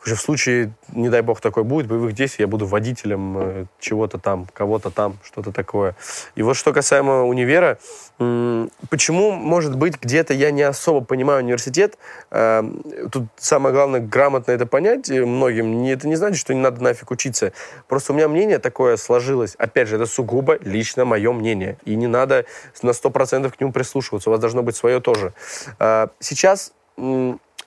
[0.06, 4.18] уже в случае, не дай бог, такой будет, боевых действий, я буду водителем э, чего-то
[4.18, 5.96] там, кого-то там, что-то такое.
[6.36, 7.78] И вот что касаемо универа,
[8.18, 11.98] почему, может быть, где-то я не особо понимаю университет,
[12.32, 12.64] э,
[13.12, 17.54] тут самое главное грамотно это понять многим, это не значит, что не надо нафиг учиться.
[17.88, 19.56] Просто у меня мнение такое сложилось.
[19.56, 21.78] Опять же, это сугубо лично мое мнение.
[21.86, 22.46] И не надо
[22.82, 24.30] на 100% к нему прислушиваться.
[24.30, 25.34] У вас должно быть свое тоже.
[25.80, 26.74] Э, сейчас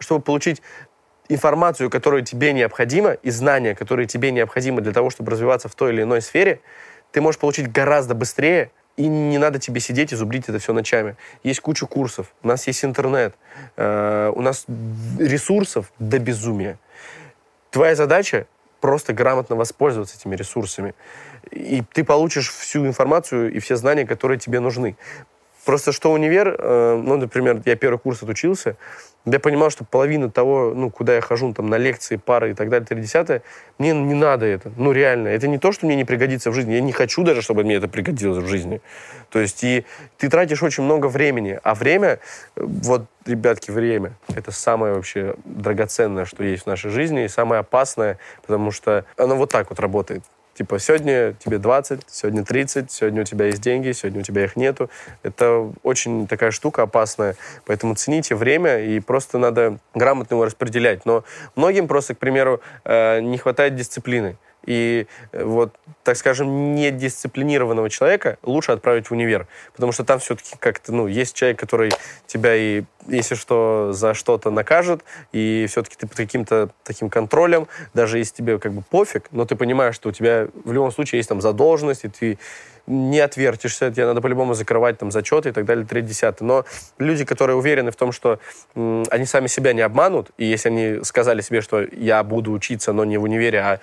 [0.00, 0.60] чтобы получить
[1.28, 5.92] информацию, которая тебе необходима, и знания, которые тебе необходимы для того, чтобы развиваться в той
[5.92, 6.60] или иной сфере,
[7.12, 11.16] ты можешь получить гораздо быстрее, и не надо тебе сидеть и зубрить это все ночами.
[11.42, 13.34] Есть куча курсов, у нас есть интернет,
[13.76, 14.66] э, у нас
[15.18, 16.78] ресурсов до безумия.
[17.70, 18.46] Твоя задача
[18.80, 20.94] просто грамотно воспользоваться этими ресурсами.
[21.50, 24.96] И ты получишь всю информацию и все знания, которые тебе нужны.
[25.64, 28.76] Просто что универ, э, ну, например, я первый курс отучился,
[29.26, 32.68] я понимал, что половина того, ну, куда я хожу, там, на лекции, пары и так
[32.68, 33.42] далее, 30
[33.78, 34.70] мне не надо это.
[34.76, 35.28] Ну, реально.
[35.28, 36.74] Это не то, что мне не пригодится в жизни.
[36.74, 38.82] Я не хочу даже, чтобы мне это пригодилось в жизни.
[39.30, 39.86] То есть, и
[40.18, 41.58] ты тратишь очень много времени.
[41.62, 42.20] А время,
[42.54, 48.18] вот, ребятки, время, это самое вообще драгоценное, что есть в нашей жизни, и самое опасное,
[48.42, 50.22] потому что оно вот так вот работает.
[50.54, 54.54] Типа, сегодня тебе 20, сегодня 30, сегодня у тебя есть деньги, сегодня у тебя их
[54.56, 54.88] нету.
[55.22, 57.34] Это очень такая штука опасная.
[57.66, 61.04] Поэтому цените время и просто надо грамотно его распределять.
[61.06, 61.24] Но
[61.56, 64.36] многим просто, к примеру, э, не хватает дисциплины.
[64.66, 69.46] И э, вот, так скажем, недисциплинированного человека лучше отправить в универ.
[69.72, 71.92] Потому что там все-таки как-то, ну, есть человек, который
[72.26, 78.18] тебя и, если что, за что-то накажет, и все-таки ты под каким-то таким контролем, даже
[78.18, 81.28] если тебе как бы пофиг, но ты понимаешь, что у тебя в любом случае есть
[81.28, 82.38] там задолженность, и ты
[82.86, 86.46] не отвертишься, тебе надо по-любому закрывать там зачеты и так далее, 3 десятый.
[86.46, 86.64] Но
[86.98, 88.38] люди, которые уверены в том, что
[88.74, 92.92] м, они сами себя не обманут, и если они сказали себе, что я буду учиться,
[92.92, 93.80] но не в универе, а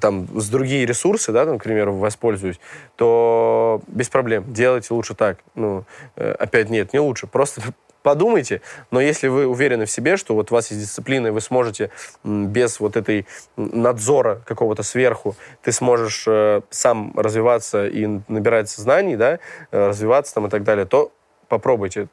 [0.00, 2.60] там с другие ресурсы, да, там, к примеру, воспользуюсь,
[2.96, 4.44] то без проблем.
[4.52, 5.38] Делайте лучше так.
[5.54, 5.84] Ну,
[6.16, 7.26] э, опять нет, не лучше.
[7.26, 7.62] Просто
[8.06, 8.60] подумайте,
[8.92, 11.90] но если вы уверены в себе, что вот у вас есть дисциплина, и вы сможете
[12.22, 13.26] без вот этой
[13.56, 19.40] надзора какого-то сверху, ты сможешь э, сам развиваться и набирать знаний, да,
[19.72, 21.10] э, развиваться там и так далее, то
[21.48, 22.06] попробуйте.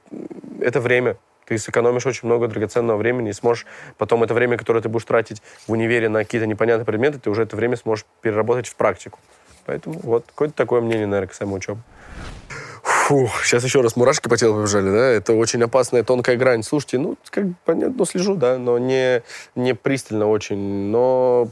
[0.62, 1.18] Это время.
[1.46, 3.68] Ты сэкономишь очень много драгоценного времени и сможешь
[4.00, 7.44] потом это время, которое ты будешь тратить в универе на какие-то непонятные предметы, ты уже
[7.44, 9.20] это время сможешь переработать в практику.
[9.68, 11.82] Поэтому вот какое-то такое мнение, наверное, к самой учебе.
[13.04, 15.10] Фух, сейчас еще раз мурашки по телу побежали, да?
[15.10, 16.64] Это очень опасная тонкая грань.
[16.64, 19.24] Слушайте, ну, как понятно, ну, слежу, да, но не,
[19.56, 20.56] не пристально очень.
[20.90, 21.50] Но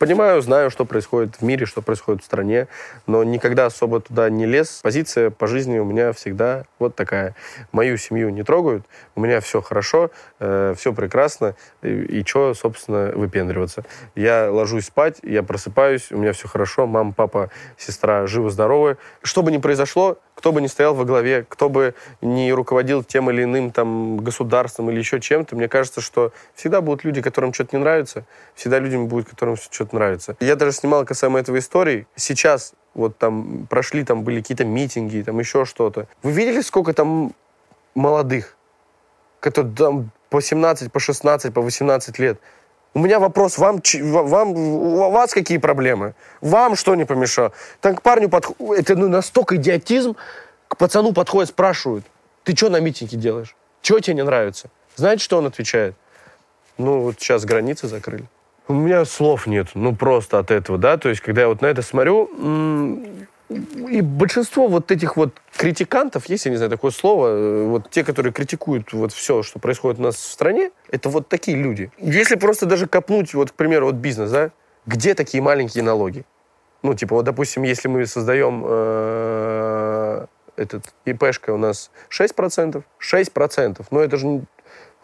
[0.00, 2.66] понимаю, знаю, что происходит в мире, что происходит в стране,
[3.06, 4.80] но никогда особо туда не лез.
[4.82, 7.36] Позиция по жизни у меня всегда вот такая.
[7.70, 8.84] Мою семью не трогают,
[9.14, 13.84] у меня все хорошо, э, все прекрасно, и, и что, собственно, выпендриваться.
[14.16, 18.96] Я ложусь спать, я просыпаюсь, у меня все хорошо, мама, папа, сестра живы-здоровы.
[19.22, 23.30] Что бы ни произошло, кто бы ни стоял во главе, кто бы ни руководил тем
[23.30, 27.76] или иным там государством или еще чем-то, мне кажется, что всегда будут люди, которым что-то
[27.76, 28.24] не нравится,
[28.54, 30.36] всегда людям будет, которым что-то нравится.
[30.40, 32.06] Я даже снимал касаемо этого истории.
[32.16, 36.06] Сейчас вот там прошли, там были какие-то митинги, там еще что-то.
[36.22, 37.32] Вы видели, сколько там
[37.94, 38.56] молодых,
[39.40, 42.40] которые там по 17, по 16, по 18 лет?
[42.94, 46.14] У меня вопрос, вам, вам, у вас какие проблемы?
[46.40, 47.52] Вам что не помешало?
[47.80, 50.16] Там к парню подходит, это ну, настолько идиотизм,
[50.78, 52.04] пацану подходят, спрашивают,
[52.44, 53.54] ты что на митинге делаешь?
[53.82, 54.70] Чего тебе не нравится?
[54.96, 55.94] Знаете, что он отвечает?
[56.78, 58.24] Ну, вот сейчас границы закрыли.
[58.68, 61.66] У меня слов нет, ну, просто от этого, да, то есть, когда я вот на
[61.66, 62.30] это смотрю,
[63.48, 68.04] и большинство вот этих вот критикантов, есть, я не знаю, такое слово, э, вот те,
[68.04, 71.90] которые критикуют вот все, что происходит у нас в стране, это вот такие люди.
[71.96, 74.50] Если просто даже копнуть, вот, к примеру, вот бизнес, да,
[74.84, 76.24] где такие маленькие налоги?
[76.82, 78.68] Ну, типа, вот, допустим, если мы создаем э,
[80.58, 84.42] этот ИПшка у нас 6%, 6%, ну, это же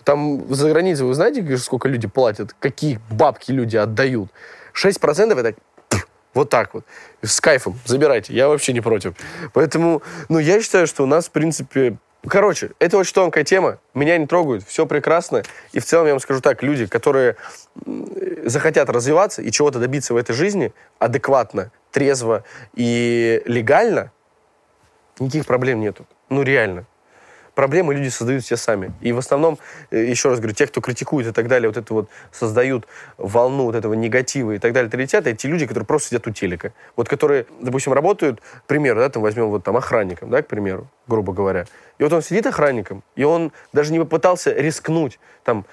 [0.04, 4.30] там за границей, вы знаете, сколько люди платят, какие бабки люди отдают?
[4.74, 5.54] 6% это
[6.34, 6.84] вот так вот.
[7.22, 7.78] С кайфом.
[7.84, 8.34] Забирайте.
[8.34, 9.14] Я вообще не против.
[9.52, 11.96] Поэтому, ну, я считаю, что у нас, в принципе...
[12.26, 13.78] Короче, это очень тонкая тема.
[13.92, 14.66] Меня не трогают.
[14.66, 15.42] Все прекрасно.
[15.72, 17.36] И в целом, я вам скажу так, люди, которые
[18.44, 22.42] захотят развиваться и чего-то добиться в этой жизни адекватно, трезво
[22.74, 24.10] и легально,
[25.18, 26.06] никаких проблем нету.
[26.28, 26.86] Ну, реально
[27.54, 28.92] проблемы люди создают все сами.
[29.00, 29.58] И в основном,
[29.90, 32.86] э, еще раз говорю, те, кто критикует и так далее, вот это вот создают
[33.16, 36.72] волну вот этого негатива и так далее, тридцать, эти люди, которые просто сидят у телека.
[36.96, 40.88] Вот которые, допустим, работают, к примеру, да, там возьмем вот там охранником, да, к примеру,
[41.06, 41.66] грубо говоря.
[41.98, 45.64] И вот он сидит охранником, и он даже не попытался рискнуть, там,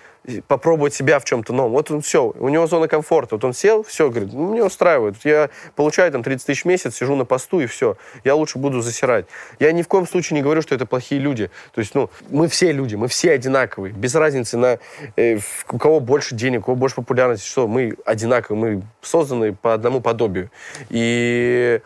[0.48, 1.72] попробовать себя в чем-то новом.
[1.72, 3.36] Вот он все, у него зона комфорта.
[3.36, 5.16] Вот он сел, все, говорит, ну, мне устраивает.
[5.24, 7.98] Я получаю там 30 тысяч в месяц, сижу на посту, и все.
[8.24, 9.26] Я лучше буду засирать.
[9.60, 11.50] Я ни в коем случае не говорю, что это плохие люди.
[11.74, 13.94] То есть, ну, мы все люди, мы все одинаковые.
[13.94, 14.80] Без разницы на
[15.16, 19.74] э, у кого больше денег, у кого больше популярности, что мы одинаковые, мы созданы по
[19.74, 20.52] одному подобию.
[20.90, 21.82] И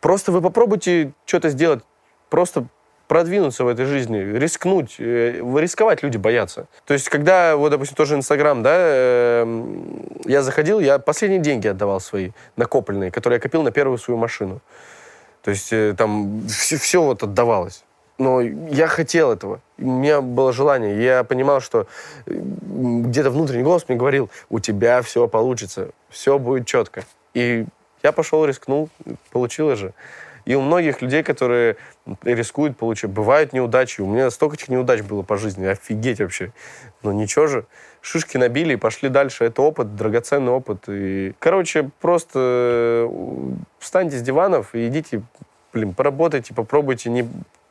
[0.00, 1.82] просто вы попробуйте что-то сделать,
[2.28, 2.66] просто
[3.12, 4.96] продвинуться в этой жизни, рискнуть.
[4.98, 6.64] Э, Рисковать люди боятся.
[6.86, 12.00] То есть, когда, вот, допустим, тоже Инстаграм, да, эм, я заходил, я последние деньги отдавал
[12.00, 14.60] свои, накопленные, которые я копил на первую свою машину.
[15.42, 17.84] То есть, э, там все, вот отдавалось.
[18.16, 19.60] Но я хотел этого.
[19.76, 21.04] У меня было желание.
[21.04, 21.86] Я понимал, что
[22.24, 27.04] где-то внутренний голос мне говорил, у тебя все получится, все будет четко.
[27.34, 27.66] И
[28.02, 28.88] я пошел, рискнул,
[29.32, 29.92] получилось же.
[30.44, 31.76] И у многих людей, которые
[32.22, 34.00] рискуют получить, бывают неудачи.
[34.00, 36.52] У меня столько неудач было по жизни, офигеть вообще.
[37.02, 37.66] Но ничего же,
[38.00, 39.44] шишки набили и пошли дальше.
[39.44, 40.84] Это опыт, драгоценный опыт.
[40.88, 43.08] И, короче, просто э,
[43.78, 45.22] встаньте с диванов и идите,
[45.72, 47.28] блин, поработайте, попробуйте не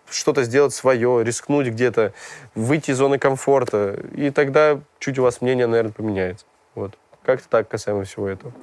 [0.10, 2.14] что-то сделать свое, рискнуть где-то,
[2.56, 4.00] выйти из зоны комфорта.
[4.16, 6.46] И тогда чуть у вас мнение, наверное, поменяется.
[6.76, 6.98] Вот.
[7.24, 8.54] Как-то так касаемо всего этого.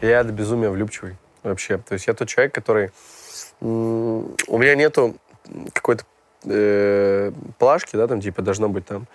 [0.00, 1.78] Я до безумия влюбчивый вообще.
[1.78, 2.90] То есть я тот человек, который...
[3.60, 5.16] У меня нету
[5.72, 6.04] какой-то
[6.44, 9.06] э, плашки, да, там типа должно быть там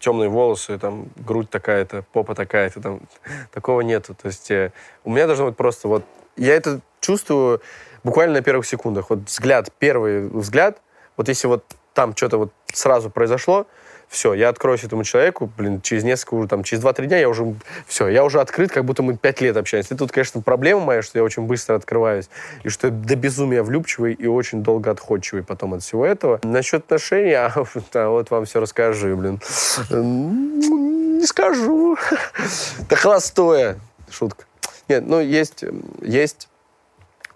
[0.00, 3.00] темные волосы, там грудь такая-то, попа такая-то, там
[3.52, 4.14] такого нету.
[4.14, 4.72] То есть э,
[5.04, 6.04] у меня должно быть просто вот...
[6.36, 7.60] Я это чувствую
[8.02, 9.10] буквально на первых секундах.
[9.10, 10.80] Вот взгляд, первый взгляд,
[11.16, 13.66] вот если вот там что-то вот сразу произошло,
[14.12, 17.54] все, я откроюсь этому человеку, блин, через несколько, уже там, через 2-3 дня я уже,
[17.86, 19.94] все, я уже открыт, как будто мы 5 лет общаемся.
[19.94, 22.28] И тут, конечно, проблема моя, что я очень быстро открываюсь,
[22.62, 26.40] и что я до безумия влюбчивый и очень долго отходчивый потом от всего этого.
[26.42, 27.54] Насчет отношений, а,
[27.94, 29.40] вот вам все расскажу, блин.
[29.88, 31.96] Не скажу.
[32.80, 33.80] Это холостое.
[34.10, 34.44] Шутка.
[34.88, 35.64] Нет, ну, есть,
[36.02, 36.50] есть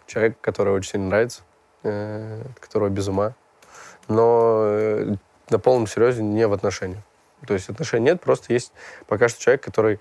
[0.07, 1.41] человек, который очень сильно нравится,
[1.85, 3.35] э, которого без ума,
[4.09, 5.15] но э,
[5.51, 7.03] на полном серьезе не в отношениях.
[7.47, 8.73] То есть отношений нет, просто есть
[9.07, 10.01] пока что человек, который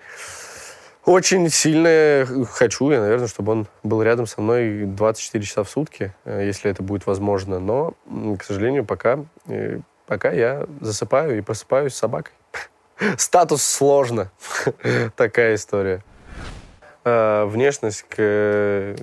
[1.05, 6.15] очень сильно хочу, я, наверное, чтобы он был рядом со мной 24 часа в сутки,
[6.25, 7.59] э, если это будет возможно.
[7.59, 7.93] Но,
[8.39, 12.33] к сожалению, пока, э, пока я засыпаю и просыпаюсь с собакой.
[13.17, 14.31] Статус сложно.
[15.15, 16.03] Такая история.
[17.07, 18.95] Э, внешность к, э,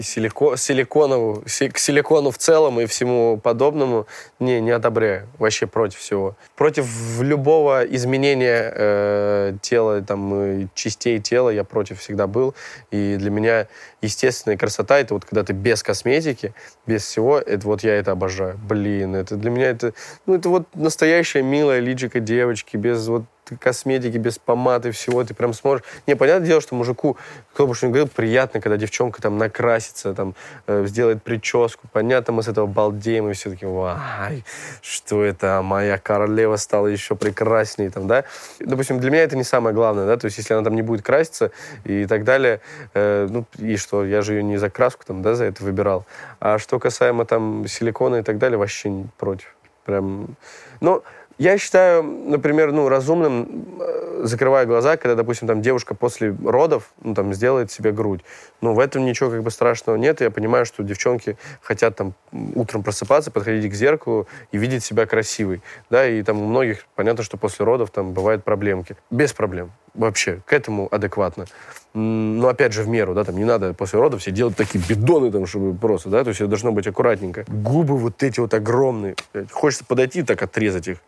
[0.00, 4.08] силико, силиконову, си, к силикону в целом и всему подобному
[4.40, 5.28] не, не одобряю.
[5.38, 6.34] Вообще против всего.
[6.56, 6.84] Против
[7.20, 12.56] любого изменения э, тела, там, частей тела я против всегда был.
[12.90, 13.68] И для меня
[14.00, 16.52] естественная красота— это вот когда ты без косметики,
[16.88, 18.58] без всего, это вот я это обожаю.
[18.68, 19.94] Блин, это для меня это...
[20.26, 23.22] Ну, это вот настоящая милая личика девочки, без вот
[23.56, 25.84] косметики, без помады, всего, ты прям сможешь...
[26.06, 27.16] Не, понятное дело, что мужику,
[27.52, 30.34] кто бы что ни говорил, приятно, когда девчонка там накрасится, там,
[30.66, 31.88] э, сделает прическу.
[31.92, 34.44] Понятно, мы с этого балдеем, и все таки вай,
[34.80, 38.24] что это, моя королева стала еще прекраснее, там, да.
[38.60, 41.02] Допустим, для меня это не самое главное, да, то есть если она там не будет
[41.02, 41.50] краситься
[41.84, 42.60] и так далее,
[42.94, 46.06] э, ну, и что, я же ее не за краску там, да, за это выбирал.
[46.40, 49.54] А что касаемо там силикона и так далее, вообще не против.
[49.84, 50.36] Прям,
[50.80, 51.02] ну,
[51.42, 57.14] я считаю, например, ну, разумным, э, закрывая глаза, когда, допустим, там девушка после родов, ну,
[57.14, 58.20] там, сделает себе грудь.
[58.60, 60.20] Ну, в этом ничего как бы страшного нет.
[60.20, 62.14] Я понимаю, что девчонки хотят там
[62.54, 65.62] утром просыпаться, подходить к зеркалу и видеть себя красивой.
[65.90, 68.96] Да, и там у многих понятно, что после родов там бывают проблемки.
[69.10, 69.72] Без проблем.
[69.94, 71.46] Вообще, к этому адекватно.
[71.94, 75.30] Но опять же в меру, да, там не надо после родов все делать такие бидоны,
[75.30, 77.44] там, чтобы просто, да, то есть это должно быть аккуратненько.
[77.48, 79.14] Губы вот эти вот огромные.
[79.50, 80.98] Хочется подойти так отрезать их.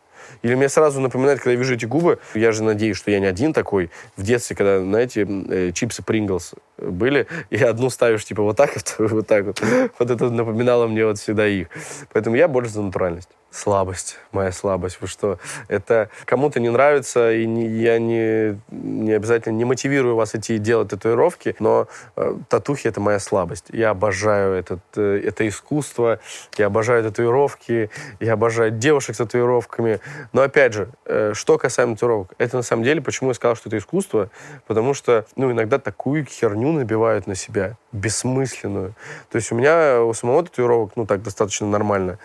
[0.42, 3.26] Или мне сразу напоминает, когда я вижу эти губы, я же надеюсь, что я не
[3.26, 3.90] один такой.
[4.16, 8.80] В детстве, когда, знаете, э, чипсы Принглс были, и одну ставишь типа вот так, а
[8.80, 9.62] вторую вот так вот.
[9.98, 11.68] Вот это напоминало мне вот всегда их.
[12.12, 13.28] Поэтому я больше за натуральность.
[13.54, 14.98] Слабость, моя слабость.
[15.00, 15.38] Вы что?
[15.68, 20.88] Это кому-то не нравится, и не, я не, не обязательно не мотивирую вас идти делать
[20.88, 21.86] татуировки, но
[22.16, 23.66] э, татухи— это моя слабость.
[23.70, 26.18] Я обожаю этот, э, это искусство,
[26.58, 30.00] я обожаю татуировки, я обожаю девушек с татуировками.
[30.32, 33.68] Но опять же, э, что касаемо татуировок, это на самом деле, почему я сказал, что
[33.68, 34.30] это искусство,
[34.66, 38.96] потому что, ну, иногда такую херню набивают на себя, бессмысленную.
[39.30, 42.18] То есть у меня у самого татуировок, ну, так достаточно нормально.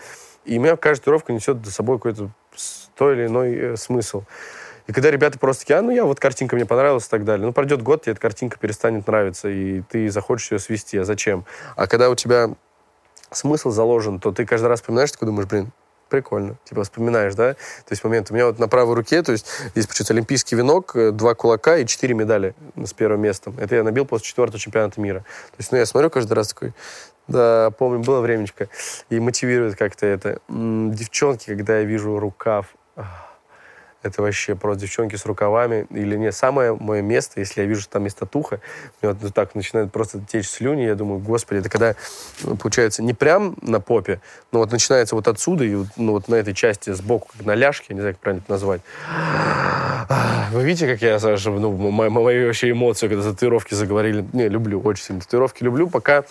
[0.44, 2.30] И у меня каждая татуировка несет за собой какой-то
[2.96, 4.24] той или иной э, смысл.
[4.86, 7.46] И когда ребята просто такие, а, ну я, вот картинка мне понравилась и так далее.
[7.46, 10.98] Ну, пройдет год, тебе эта картинка перестанет нравиться, и ты захочешь ее свести.
[10.98, 11.44] А зачем?
[11.76, 12.50] А когда у тебя
[13.30, 15.70] смысл заложен, то ты каждый раз вспоминаешь, такой думаешь, блин,
[16.10, 16.56] прикольно.
[16.64, 17.54] Типа вспоминаешь, да?
[17.54, 18.30] То есть момент.
[18.30, 21.78] У меня вот на правой руке, то есть здесь почему-то олимпийский венок, э, два кулака
[21.78, 23.56] и четыре медали с первым местом.
[23.58, 25.20] Это я набил после четвертого чемпионата мира.
[25.20, 26.74] То есть, ну, я смотрю каждый раз такой,
[27.30, 28.68] да, помню, было времечко.
[29.08, 30.40] И мотивирует как-то это.
[30.48, 32.74] Девчонки, когда я вижу рукав,
[34.02, 35.86] это вообще просто девчонки с рукавами.
[35.90, 38.60] Или нет, самое мое место, если я вижу, что там есть татуха,
[39.00, 41.94] мне вот так начинает просто течь слюни, я думаю, господи, это когда,
[42.42, 44.20] ну, получается, не прям на попе,
[44.52, 47.86] но вот начинается вот отсюда, и ну, вот на этой части сбоку, как на ляжке,
[47.90, 48.80] я не знаю, как правильно это назвать.
[50.52, 54.24] Вы видите, как я, Саша, ну, мои, мои вообще эмоции, когда татуировки заговорили.
[54.32, 56.24] Не, люблю, очень сильно татуировки люблю, пока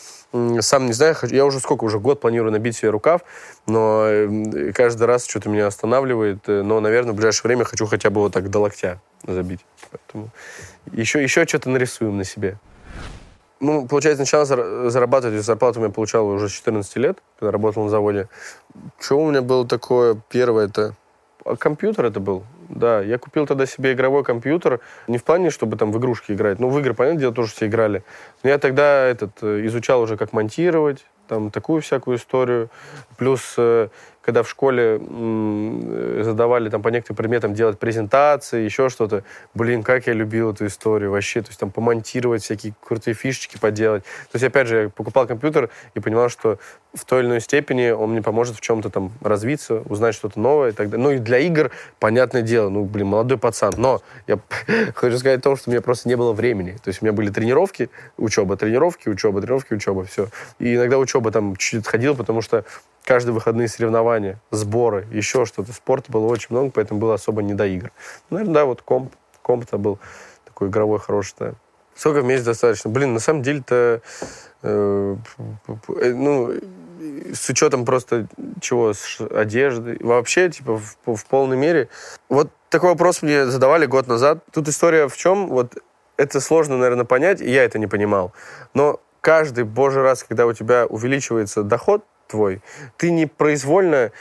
[0.60, 3.22] сам не знаю, я уже сколько, уже год планирую набить себе рукав,
[3.70, 6.40] но каждый раз что-то меня останавливает.
[6.48, 9.66] Э, но, наверное, в ближайшее время хочу хотя бы вот так до локтя забить.
[9.92, 10.30] Поэтому
[10.92, 12.58] еще, еще что-то нарисуем на себе.
[13.60, 14.46] Ну, получается, начал
[14.90, 18.30] зарабатывать, зарплату меня получал уже с 14 лет, когда работал на заводе.
[19.00, 20.96] Что у меня было такое первое это?
[21.46, 22.44] А компьютер это был.
[22.70, 26.60] Да, я купил тогда себе игровой компьютер, не в плане, чтобы там в игрушки играть,
[26.60, 28.04] ну, в игры, понятное дело, тоже все играли.
[28.44, 32.70] Но я тогда этот, э, изучал уже, как монтировать, там, такую всякую историю.
[33.18, 33.90] Плюс э,
[34.30, 35.02] когда в школе
[36.24, 39.24] задавали там по некоторым предметам делать презентации, еще что-то,
[39.56, 44.04] блин, как я любил эту историю вообще, то есть там помонтировать всякие крутые фишечки поделать.
[44.04, 46.60] То есть, опять же, я покупал компьютер и понимал, что
[46.94, 50.70] в той или иной степени он мне поможет в чем-то там развиться, узнать что-то новое
[50.70, 51.04] и так далее.
[51.04, 53.74] Ну и для игр, понятное дело, ну, блин, молодой пацан.
[53.78, 54.40] Но я
[54.96, 56.78] хочу сказать о том, что у меня просто не было времени.
[56.84, 60.28] То есть у меня были тренировки, учеба, тренировки, учеба, тренировки, учеба, все.
[60.60, 62.66] И иногда учеба там чуть-чуть отходила, потому что
[63.10, 65.74] каждые выходные соревнования, сборы, еще что-то.
[65.74, 67.92] Спорта было очень много, поэтому было особо не до игр.
[68.30, 69.98] Наверное, да, вот комп, комп-то был
[70.46, 71.34] такой игровой хороший.
[71.40, 71.54] Да.
[71.96, 72.92] Сколько в месяц достаточно?
[72.92, 74.02] Блин, на самом деле-то,
[74.62, 75.16] э,
[76.02, 76.54] э, ну,
[77.34, 78.28] с учетом просто
[78.62, 81.90] чего, с одежды, вообще, типа, в, в полной мере.
[82.30, 84.44] Вот такой вопрос мне задавали год назад.
[84.54, 85.48] Тут история в чем?
[85.48, 85.80] Вот
[86.18, 88.34] это сложно, наверное, понять, и я это не понимал.
[88.76, 92.62] Но каждый божий раз, когда у тебя увеличивается доход твой,
[92.98, 94.12] ты непроизвольно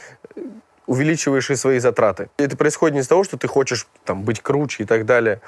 [0.86, 2.30] увеличиваешь и свои затраты.
[2.38, 5.42] Это происходит не из-за того, что ты хочешь там, быть круче и так далее,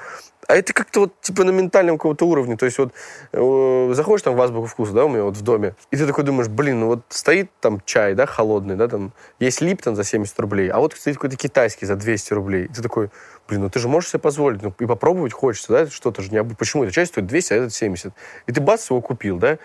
[0.47, 2.57] а это как-то вот типа на ментальном каком-то уровне.
[2.57, 2.93] То есть вот
[3.31, 6.23] э, заходишь там в азбуку вкуса, да, у меня вот в доме, и ты такой
[6.23, 10.39] думаешь, блин, ну вот стоит там чай, да, холодный, да, там есть Липтон за 70
[10.39, 12.65] рублей, а вот стоит какой-то китайский за 200 рублей.
[12.65, 13.09] И ты такой,
[13.47, 16.43] блин, ну ты же можешь себе позволить, ну и попробовать хочется, да, что-то же не
[16.43, 18.13] Почему это чай стоит 200, а этот 70?
[18.45, 19.57] И ты бац, его купил, да,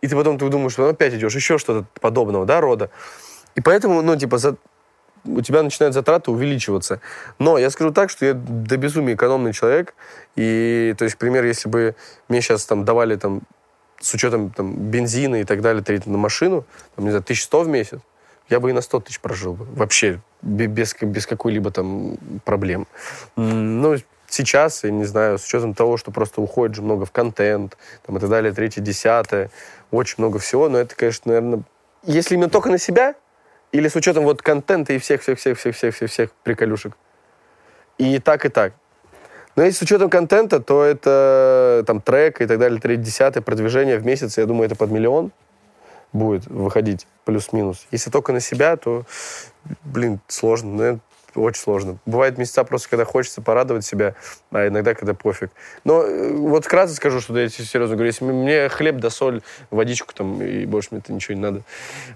[0.00, 2.90] и ты потом ты думаешь, что ну, опять идешь, еще что-то подобного, да, рода.
[3.54, 4.56] И поэтому, ну, типа, за,
[5.24, 7.00] у тебя начинают затраты увеличиваться.
[7.38, 9.94] Но я скажу так, что я до безумия экономный человек.
[10.36, 11.94] И, то есть, пример, если бы
[12.28, 13.42] мне сейчас там давали там
[14.00, 16.64] с учетом там, бензина и так далее, на машину,
[16.96, 18.00] там, не знаю, 1100 в месяц,
[18.48, 19.64] я бы и на 100 тысяч прожил бы.
[19.64, 22.86] Вообще, без, без какой-либо там проблем.
[23.36, 23.96] Ну,
[24.30, 27.76] сейчас, я не знаю, с учетом того, что просто уходит же много в контент,
[28.06, 29.50] там, и так далее, третье, десятое,
[29.90, 31.62] очень много всего, но это, конечно, наверное,
[32.04, 33.14] если именно только на себя,
[33.72, 36.96] или с учетом вот контента и всех-всех-всех-всех-всех-всех приколюшек?
[37.98, 38.72] И так, и так.
[39.56, 43.98] Но если с учетом контента, то это там трек и так далее, 3 десятое продвижение
[43.98, 45.32] в месяц, я думаю, это под миллион
[46.12, 47.86] будет выходить плюс-минус.
[47.90, 49.04] Если только на себя, то,
[49.84, 50.74] блин, сложно.
[50.74, 51.00] Наверное,
[51.34, 51.98] очень сложно.
[52.06, 54.14] Бывают месяца просто, когда хочется порадовать себя,
[54.50, 55.50] а иногда, когда пофиг.
[55.84, 60.14] Но э, вот вкратце скажу, что я серьезно говорю, если мне хлеб да соль, водичку
[60.14, 61.62] там, и больше мне это ничего не надо.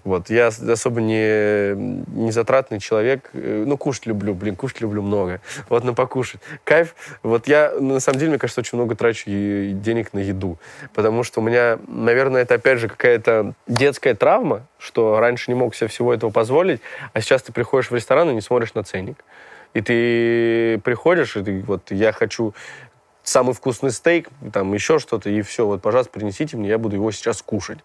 [0.04, 0.30] Вот.
[0.30, 3.30] Я особо не, не затратный человек.
[3.32, 5.40] Э, ну, кушать люблю, блин, кушать люблю много.
[5.68, 6.40] Вот на покушать.
[6.64, 6.94] Кайф.
[7.22, 10.58] Вот я, на самом деле, мне кажется, очень много трачу денег на еду.
[10.94, 15.74] Потому что у меня, наверное, это, опять же, какая-то детская травма, что раньше не мог
[15.74, 16.80] себе всего этого позволить,
[17.12, 19.03] а сейчас ты приходишь в ресторан и не смотришь на ценник.
[19.74, 22.54] И ты приходишь, и ты, вот я хочу
[23.24, 27.10] самый вкусный стейк, там еще что-то, и все, вот, пожалуйста, принесите мне, я буду его
[27.10, 27.78] сейчас кушать.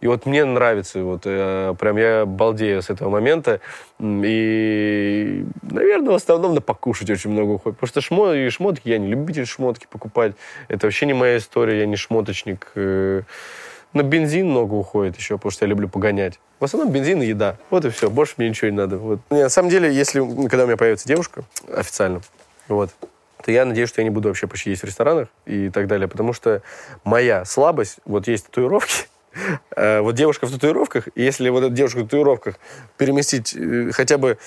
[0.00, 3.60] И вот мне нравится, вот, э, прям я балдею с этого момента,
[3.98, 8.98] и, наверное, в основном на покушать очень много уходит, потому что шмо, и шмотки, я
[8.98, 10.34] не любитель шмотки покупать,
[10.68, 13.22] это вообще не моя история, я не шмоточник, э,
[13.96, 16.38] на бензин много уходит еще, потому что я люблю погонять.
[16.60, 17.56] В основном бензин и еда.
[17.70, 18.10] Вот и все.
[18.10, 18.98] Больше мне ничего не надо.
[18.98, 19.20] Вот.
[19.30, 22.20] Не, на самом деле, если, когда у меня появится девушка официально,
[22.68, 22.90] вот,
[23.42, 26.08] то я надеюсь, что я не буду вообще почти есть в ресторанах и так далее,
[26.08, 26.62] потому что
[27.04, 29.06] моя слабость, вот есть татуировки,
[29.76, 32.56] э, вот девушка в татуировках, если вот эту девушку в татуировках
[32.96, 34.38] переместить э, хотя бы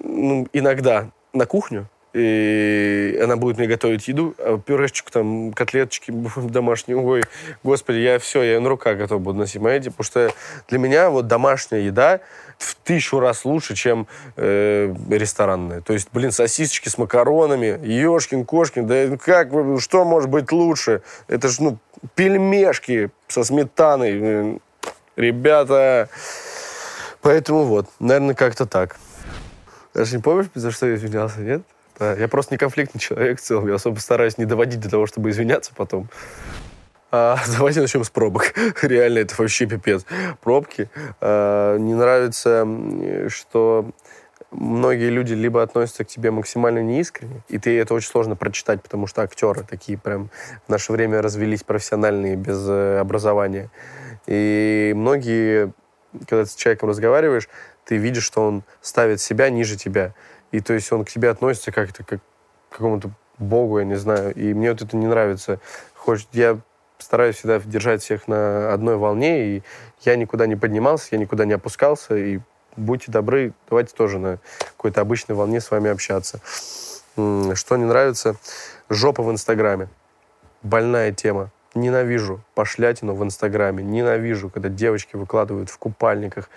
[0.00, 6.96] ну, иногда на кухню, и она будет мне готовить еду, а пюрешечку, там, котлеточки домашние,
[6.96, 7.22] ой,
[7.62, 9.90] господи, я все, я на руках готов буду носить, понимаете?
[9.90, 10.30] Потому что
[10.68, 12.20] для меня вот домашняя еда
[12.58, 14.06] в тысячу раз лучше, чем
[14.36, 15.80] э, ресторанная.
[15.80, 19.50] То есть, блин, сосисочки с макаронами, ешкин-кошкин, да как,
[19.80, 21.02] что может быть лучше?
[21.28, 21.78] Это же, ну,
[22.14, 24.60] пельмешки со сметаной,
[25.16, 26.08] ребята.
[27.20, 28.96] Поэтому вот, наверное, как-то так.
[29.94, 31.62] Даже не помнишь, за что я извинялся, нет?
[31.98, 33.68] Да, я просто не конфликтный человек в целом.
[33.68, 36.08] Я особо стараюсь не доводить до того, чтобы извиняться потом.
[37.10, 38.54] А, давайте начнем с пробок.
[38.82, 40.04] Реально, это вообще пипец.
[40.40, 40.88] Пробки.
[41.20, 42.66] А, не нравится,
[43.28, 43.90] что
[44.50, 49.06] многие люди либо относятся к тебе максимально неискренне, и ты это очень сложно прочитать, потому
[49.06, 50.30] что актеры такие прям
[50.66, 53.70] в наше время развелись профессиональные, без э, образования.
[54.26, 55.72] И многие,
[56.28, 57.48] когда ты с человеком разговариваешь,
[57.84, 60.14] ты видишь, что он ставит себя ниже тебя.
[60.52, 62.20] И то есть он к тебе относится как-то как
[62.70, 64.34] к какому-то богу, я не знаю.
[64.34, 65.60] И мне вот это не нравится.
[65.94, 66.58] Хочет, я
[66.98, 69.62] стараюсь всегда держать всех на одной волне, и
[70.02, 72.40] я никуда не поднимался, я никуда не опускался, и
[72.76, 74.38] будьте добры, давайте тоже на
[74.76, 76.40] какой-то обычной волне с вами общаться.
[77.14, 78.36] Что не нравится?
[78.88, 79.88] Жопа в Инстаграме.
[80.62, 81.50] Больная тема.
[81.74, 83.82] Ненавижу пошлятину в Инстаграме.
[83.84, 86.48] Ненавижу, когда девочки выкладывают в купальниках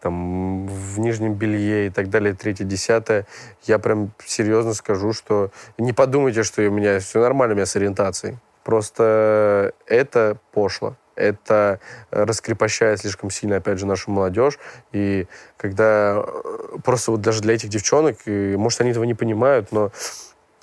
[0.00, 3.26] там, в нижнем белье и так далее, третье, десятое,
[3.64, 7.76] я прям серьезно скажу, что не подумайте, что у меня все нормально у меня с
[7.76, 8.38] ориентацией.
[8.64, 10.96] Просто это пошло.
[11.16, 11.80] Это
[12.10, 14.58] раскрепощает слишком сильно, опять же, нашу молодежь.
[14.92, 15.26] И
[15.58, 19.92] когда э, просто вот даже для этих девчонок, и, может, они этого не понимают, но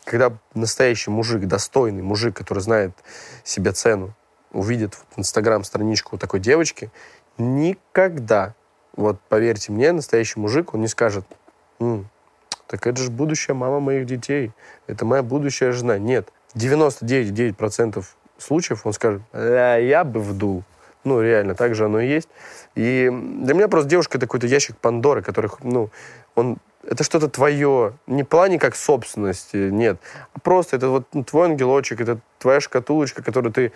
[0.03, 2.91] когда настоящий мужик, достойный мужик, который знает
[3.43, 4.15] себе цену,
[4.51, 6.89] увидит в Инстаграм страничку такой девочки,
[7.37, 8.55] никогда
[8.97, 11.25] вот поверьте мне, настоящий мужик, он не скажет,
[11.79, 12.09] М,
[12.67, 14.51] так это же будущая мама моих детей,
[14.87, 15.97] это моя будущая жена.
[15.97, 18.03] Нет, 99,9%
[18.37, 20.63] случаев он скажет, а, я бы вдул.
[21.03, 22.27] Ну, реально, так же оно и есть.
[22.75, 25.89] И для меня просто девушка это какой-то ящик Пандоры, который, ну,
[26.35, 29.99] он это что-то твое, не в плане как собственности, нет,
[30.33, 33.71] а просто это вот твой ангелочек, это твоя шкатулочка, которую ты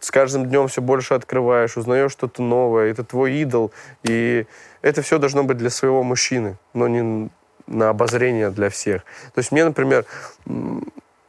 [0.00, 3.70] с каждым днем все больше открываешь, узнаешь что-то новое, это твой идол,
[4.02, 4.46] и
[4.82, 7.30] это все должно быть для своего мужчины, но не
[7.66, 9.02] на обозрение для всех.
[9.34, 10.04] То есть мне, например,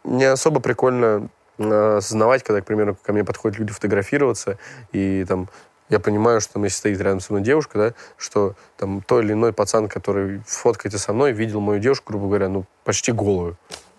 [0.04, 4.58] не особо прикольно э, осознавать, когда, к примеру, ко мне подходят люди фотографироваться,
[4.92, 5.50] и там
[5.90, 9.34] я понимаю, что там, если стоит рядом со мной девушка, да, что там той или
[9.34, 13.58] иной пацан, который фоткается со мной, видел мою девушку, грубо говоря, ну, почти голую.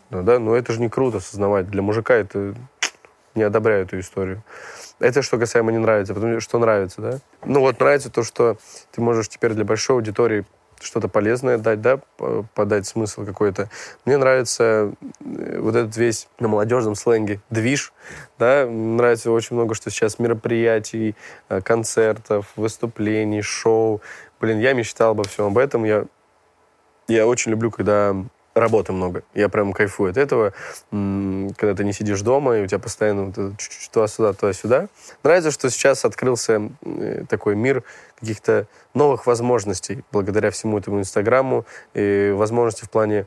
[0.08, 1.68] Ну, да, но это же не круто осознавать.
[1.70, 2.54] Для мужика это
[3.34, 4.42] не одобряю эту историю.
[4.98, 6.14] Это что касаемо не нравится.
[6.14, 7.18] Потом, что нравится, да?
[7.44, 8.56] Ну вот нравится то, что
[8.92, 10.44] ты можешь теперь для большой аудитории
[10.82, 12.00] что-то полезное дать, да,
[12.54, 13.70] подать смысл какой-то.
[14.04, 17.92] Мне нравится э, вот этот весь на молодежном сленге движ,
[18.38, 21.14] да, нравится очень много, что сейчас мероприятий,
[21.48, 24.00] э, концертов, выступлений, шоу.
[24.40, 25.84] Блин, я мечтал обо всем об этом.
[25.84, 26.06] Я,
[27.08, 28.16] я очень люблю, когда
[28.54, 29.22] работы много.
[29.34, 30.52] Я прям кайфую от этого,
[30.90, 33.52] когда ты не сидишь дома, и у тебя постоянно вот
[33.92, 34.88] туда-сюда, туда-сюда.
[35.22, 37.82] Нравится, что сейчас открылся э, такой мир
[38.20, 43.26] каких-то новых возможностей благодаря всему этому Инстаграму, и возможности в плане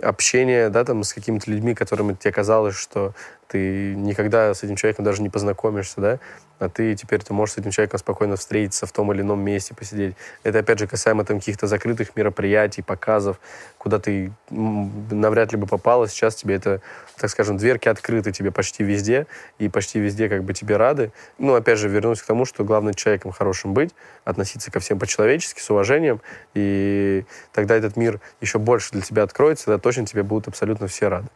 [0.00, 3.14] общения, да, там, с какими-то людьми, которыми тебе казалось, что
[3.48, 6.18] ты никогда с этим человеком даже не познакомишься, да,
[6.58, 9.74] а ты теперь ты можешь с этим человеком спокойно встретиться в том или ином месте,
[9.74, 10.16] посидеть.
[10.42, 13.38] Это, опять же, касаемо там каких-то закрытых мероприятий, показов,
[13.78, 16.08] куда ты навряд ли бы попала.
[16.08, 16.80] Сейчас тебе это,
[17.16, 19.26] так скажем, дверки открыты тебе почти везде,
[19.58, 21.12] и почти везде как бы тебе рады.
[21.38, 23.94] Ну, опять же, вернусь к тому, что главное человеком хорошим быть,
[24.24, 26.20] относиться ко всем по-человечески, с уважением,
[26.54, 31.08] и тогда этот мир еще больше для тебя откроется, тогда точно тебе будут абсолютно все
[31.08, 31.28] рады.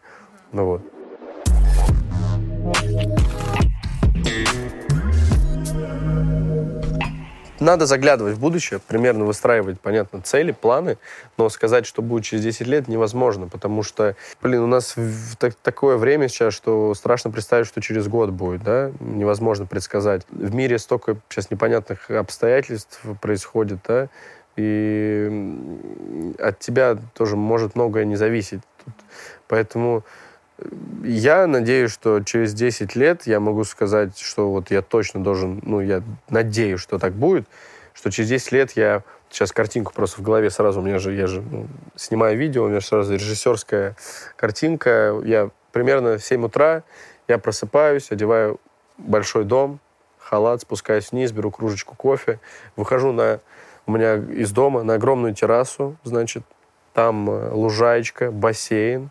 [0.53, 0.83] Ну вот.
[7.63, 10.99] Надо заглядывать в будущее, примерно выстраивать, понятно, цели, планы,
[11.39, 15.55] но сказать, что будет через 10 лет, невозможно, потому что, блин, у нас в так,
[15.55, 20.23] такое время сейчас, что страшно представить, что через год будет, да, невозможно предсказать.
[20.31, 24.09] В мире столько сейчас непонятных обстоятельств происходит, да,
[24.57, 28.63] и от тебя тоже может многое не зависеть.
[29.47, 30.03] Поэтому
[31.05, 35.81] я надеюсь, что через 10 лет я могу сказать, что вот я точно должен, ну,
[35.81, 37.47] я надеюсь, что так будет,
[37.95, 41.27] что через 10 лет я сейчас картинку просто в голове сразу, у меня же, я
[41.27, 43.97] же ну, снимаю видео, у меня сразу режиссерская
[44.37, 46.83] картинка, я примерно в 7 утра,
[47.29, 48.61] я просыпаюсь, одеваю
[48.99, 49.81] большой дом,
[50.19, 52.41] халат, спускаюсь вниз, беру кружечку кофе,
[52.77, 53.41] выхожу на,
[53.87, 56.45] у меня из дома на огромную террасу, значит,
[56.93, 59.11] там э, лужаечка, бассейн,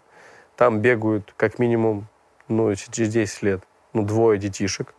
[0.61, 2.05] там бегают как минимум,
[2.47, 4.93] ну, через 10 лет, ну, двое детишек.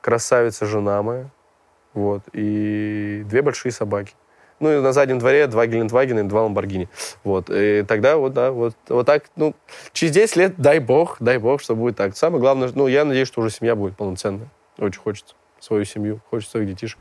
[0.00, 1.28] Красавица жена моя.
[1.92, 2.22] Вот.
[2.32, 4.14] И две большие собаки.
[4.60, 6.88] Ну, и на заднем дворе два Гелендвагена и два Ламборгини.
[7.22, 7.50] Вот.
[7.50, 9.54] И тогда вот, да, вот, вот так, ну,
[9.92, 12.16] через 10 лет, дай бог, дай бог, что будет так.
[12.16, 14.48] Самое главное, ну, я надеюсь, что уже семья будет полноценная.
[14.78, 16.98] Очень хочется свою семью, хочется своих детишек.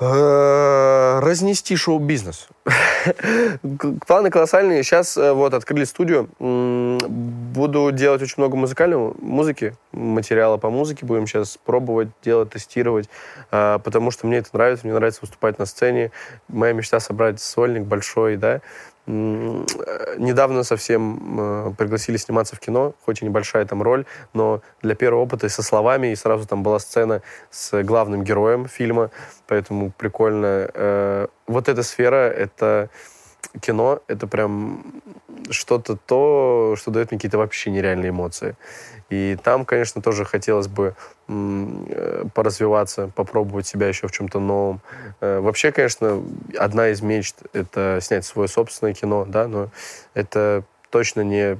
[0.00, 2.48] Э, разнести шоу-бизнес.
[4.06, 4.82] Планы колоссальные.
[4.82, 6.28] Сейчас э, вот открыли студию.
[6.40, 11.06] Буду делать очень много музыкальной музыки, материала по музыке.
[11.06, 13.08] Будем сейчас пробовать, делать, тестировать,
[13.52, 14.84] э, потому что мне это нравится.
[14.84, 16.10] Мне нравится выступать на сцене.
[16.48, 18.62] Моя мечта собрать сольник большой, да,
[19.06, 25.22] Недавно совсем э, пригласили сниматься в кино, хоть и небольшая там роль, но для первого
[25.22, 29.10] опыта и со словами, и сразу там была сцена с главным героем фильма,
[29.46, 30.70] поэтому прикольно.
[30.72, 32.88] Э, вот эта сфера, это
[33.60, 35.02] кино, это прям
[35.50, 38.56] что-то то, что дает мне какие-то вообще нереальные эмоции.
[39.10, 40.94] И там, конечно, тоже хотелось бы
[41.28, 44.80] э, поразвиваться, попробовать себя еще в чем-то новом.
[45.20, 46.22] Э, вообще, конечно,
[46.58, 49.68] одна из мечт— это снять свое собственное кино, да, но
[50.14, 51.58] это точно не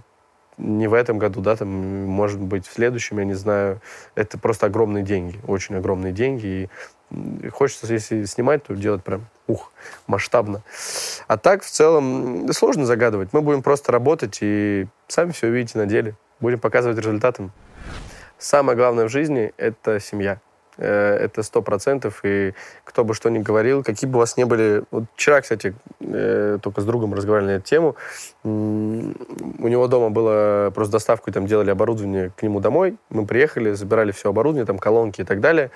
[0.56, 3.80] не в этом году, да, там, может быть, в следующем, я не знаю.
[4.14, 6.70] Это просто огромные деньги, очень огромные деньги.
[7.42, 9.72] И хочется, если снимать, то делать прям, ух,
[10.06, 10.62] масштабно.
[11.26, 13.30] А так, в целом, сложно загадывать.
[13.32, 17.52] Мы будем просто работать и сами все увидите на деле будем показывать результатом.
[18.38, 20.38] Самое главное в жизни– это семья.
[20.76, 22.54] Э, это сто процентов, и
[22.84, 24.82] кто бы что ни говорил, какие бы у вас ни были...
[24.90, 27.96] Вот вчера, кстати, э, только с другом разговаривали на эту тему.
[28.42, 32.96] У него дома было просто доставку, там делали оборудование к нему домой.
[33.08, 35.70] Мы приехали, забирали все оборудование, там колонки и так далее.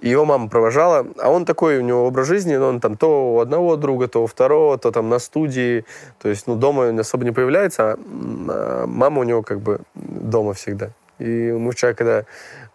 [0.00, 3.34] И его мама провожала, а он такой, у него образ жизни, но он там то
[3.34, 5.86] у одного друга, то у второго, то там на студии,
[6.20, 10.52] то есть, ну, дома особо не появляется, а, а мама у него как бы дома
[10.52, 10.90] всегда.
[11.18, 12.24] И мы вчера, когда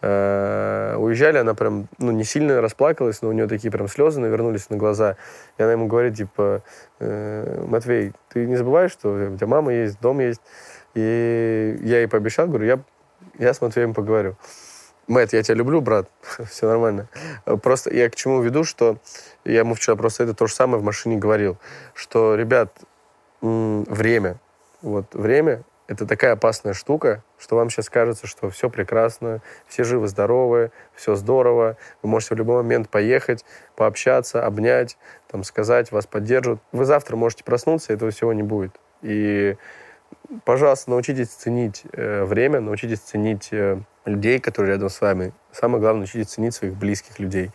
[0.02, 4.70] э, уезжали, она прям, ну, не сильно расплакалась, но у нее такие прям слезы навернулись
[4.70, 5.16] на глаза.
[5.58, 6.64] И она ему говорит, типа,
[7.00, 10.42] э, Матвей, ты не забываешь, что у тебя мама есть, дом есть.
[10.96, 12.80] И я ей пообещал, говорю, я,
[13.38, 14.36] я с Матвеем поговорю.
[15.08, 16.10] Мэтт, я тебя люблю, брат,
[16.50, 17.08] все нормально.
[17.62, 18.98] Просто я к чему веду, что
[19.44, 21.58] я ему вчера просто это то же самое в машине говорил,
[21.94, 22.72] что, ребят,
[23.42, 24.38] время,
[24.82, 30.72] вот время— это такая опасная штука, что вам сейчас кажется, что все прекрасно, все живы-здоровы,
[30.96, 33.44] все здорово, вы можете в любой момент поехать,
[33.76, 34.98] пообщаться, обнять,
[35.28, 36.60] там, сказать, вас поддержат.
[36.72, 38.80] Вы завтра можете проснуться, этого всего не будет.
[39.02, 39.58] И,
[40.46, 45.34] пожалуйста, научитесь ценить э, время, научитесь ценить э, людей, которые рядом с вами.
[45.52, 47.52] Самое главное, учитесь ценить своих близких людей.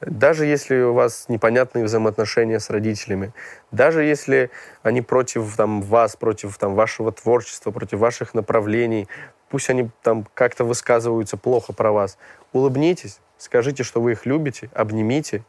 [0.00, 3.32] Даже если у вас непонятные взаимоотношения с родителями,
[3.72, 4.50] даже если
[4.82, 9.08] они против там, вас, против там, вашего творчества, против ваших направлений,
[9.48, 12.16] пусть они там как-то высказываются плохо про вас,
[12.52, 15.44] улыбнитесь, скажите, что вы их любите, обнимите,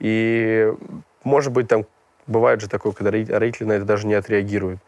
[0.00, 0.70] и,
[1.22, 1.86] может быть, там
[2.26, 4.80] бывает же такое, когда родители на это даже не отреагируют.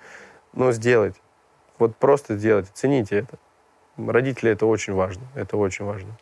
[0.53, 1.21] Но сделайте.
[1.79, 3.39] Вот просто сделайте, цените это
[3.97, 5.23] родители это очень важно.
[5.35, 6.17] Это очень важно.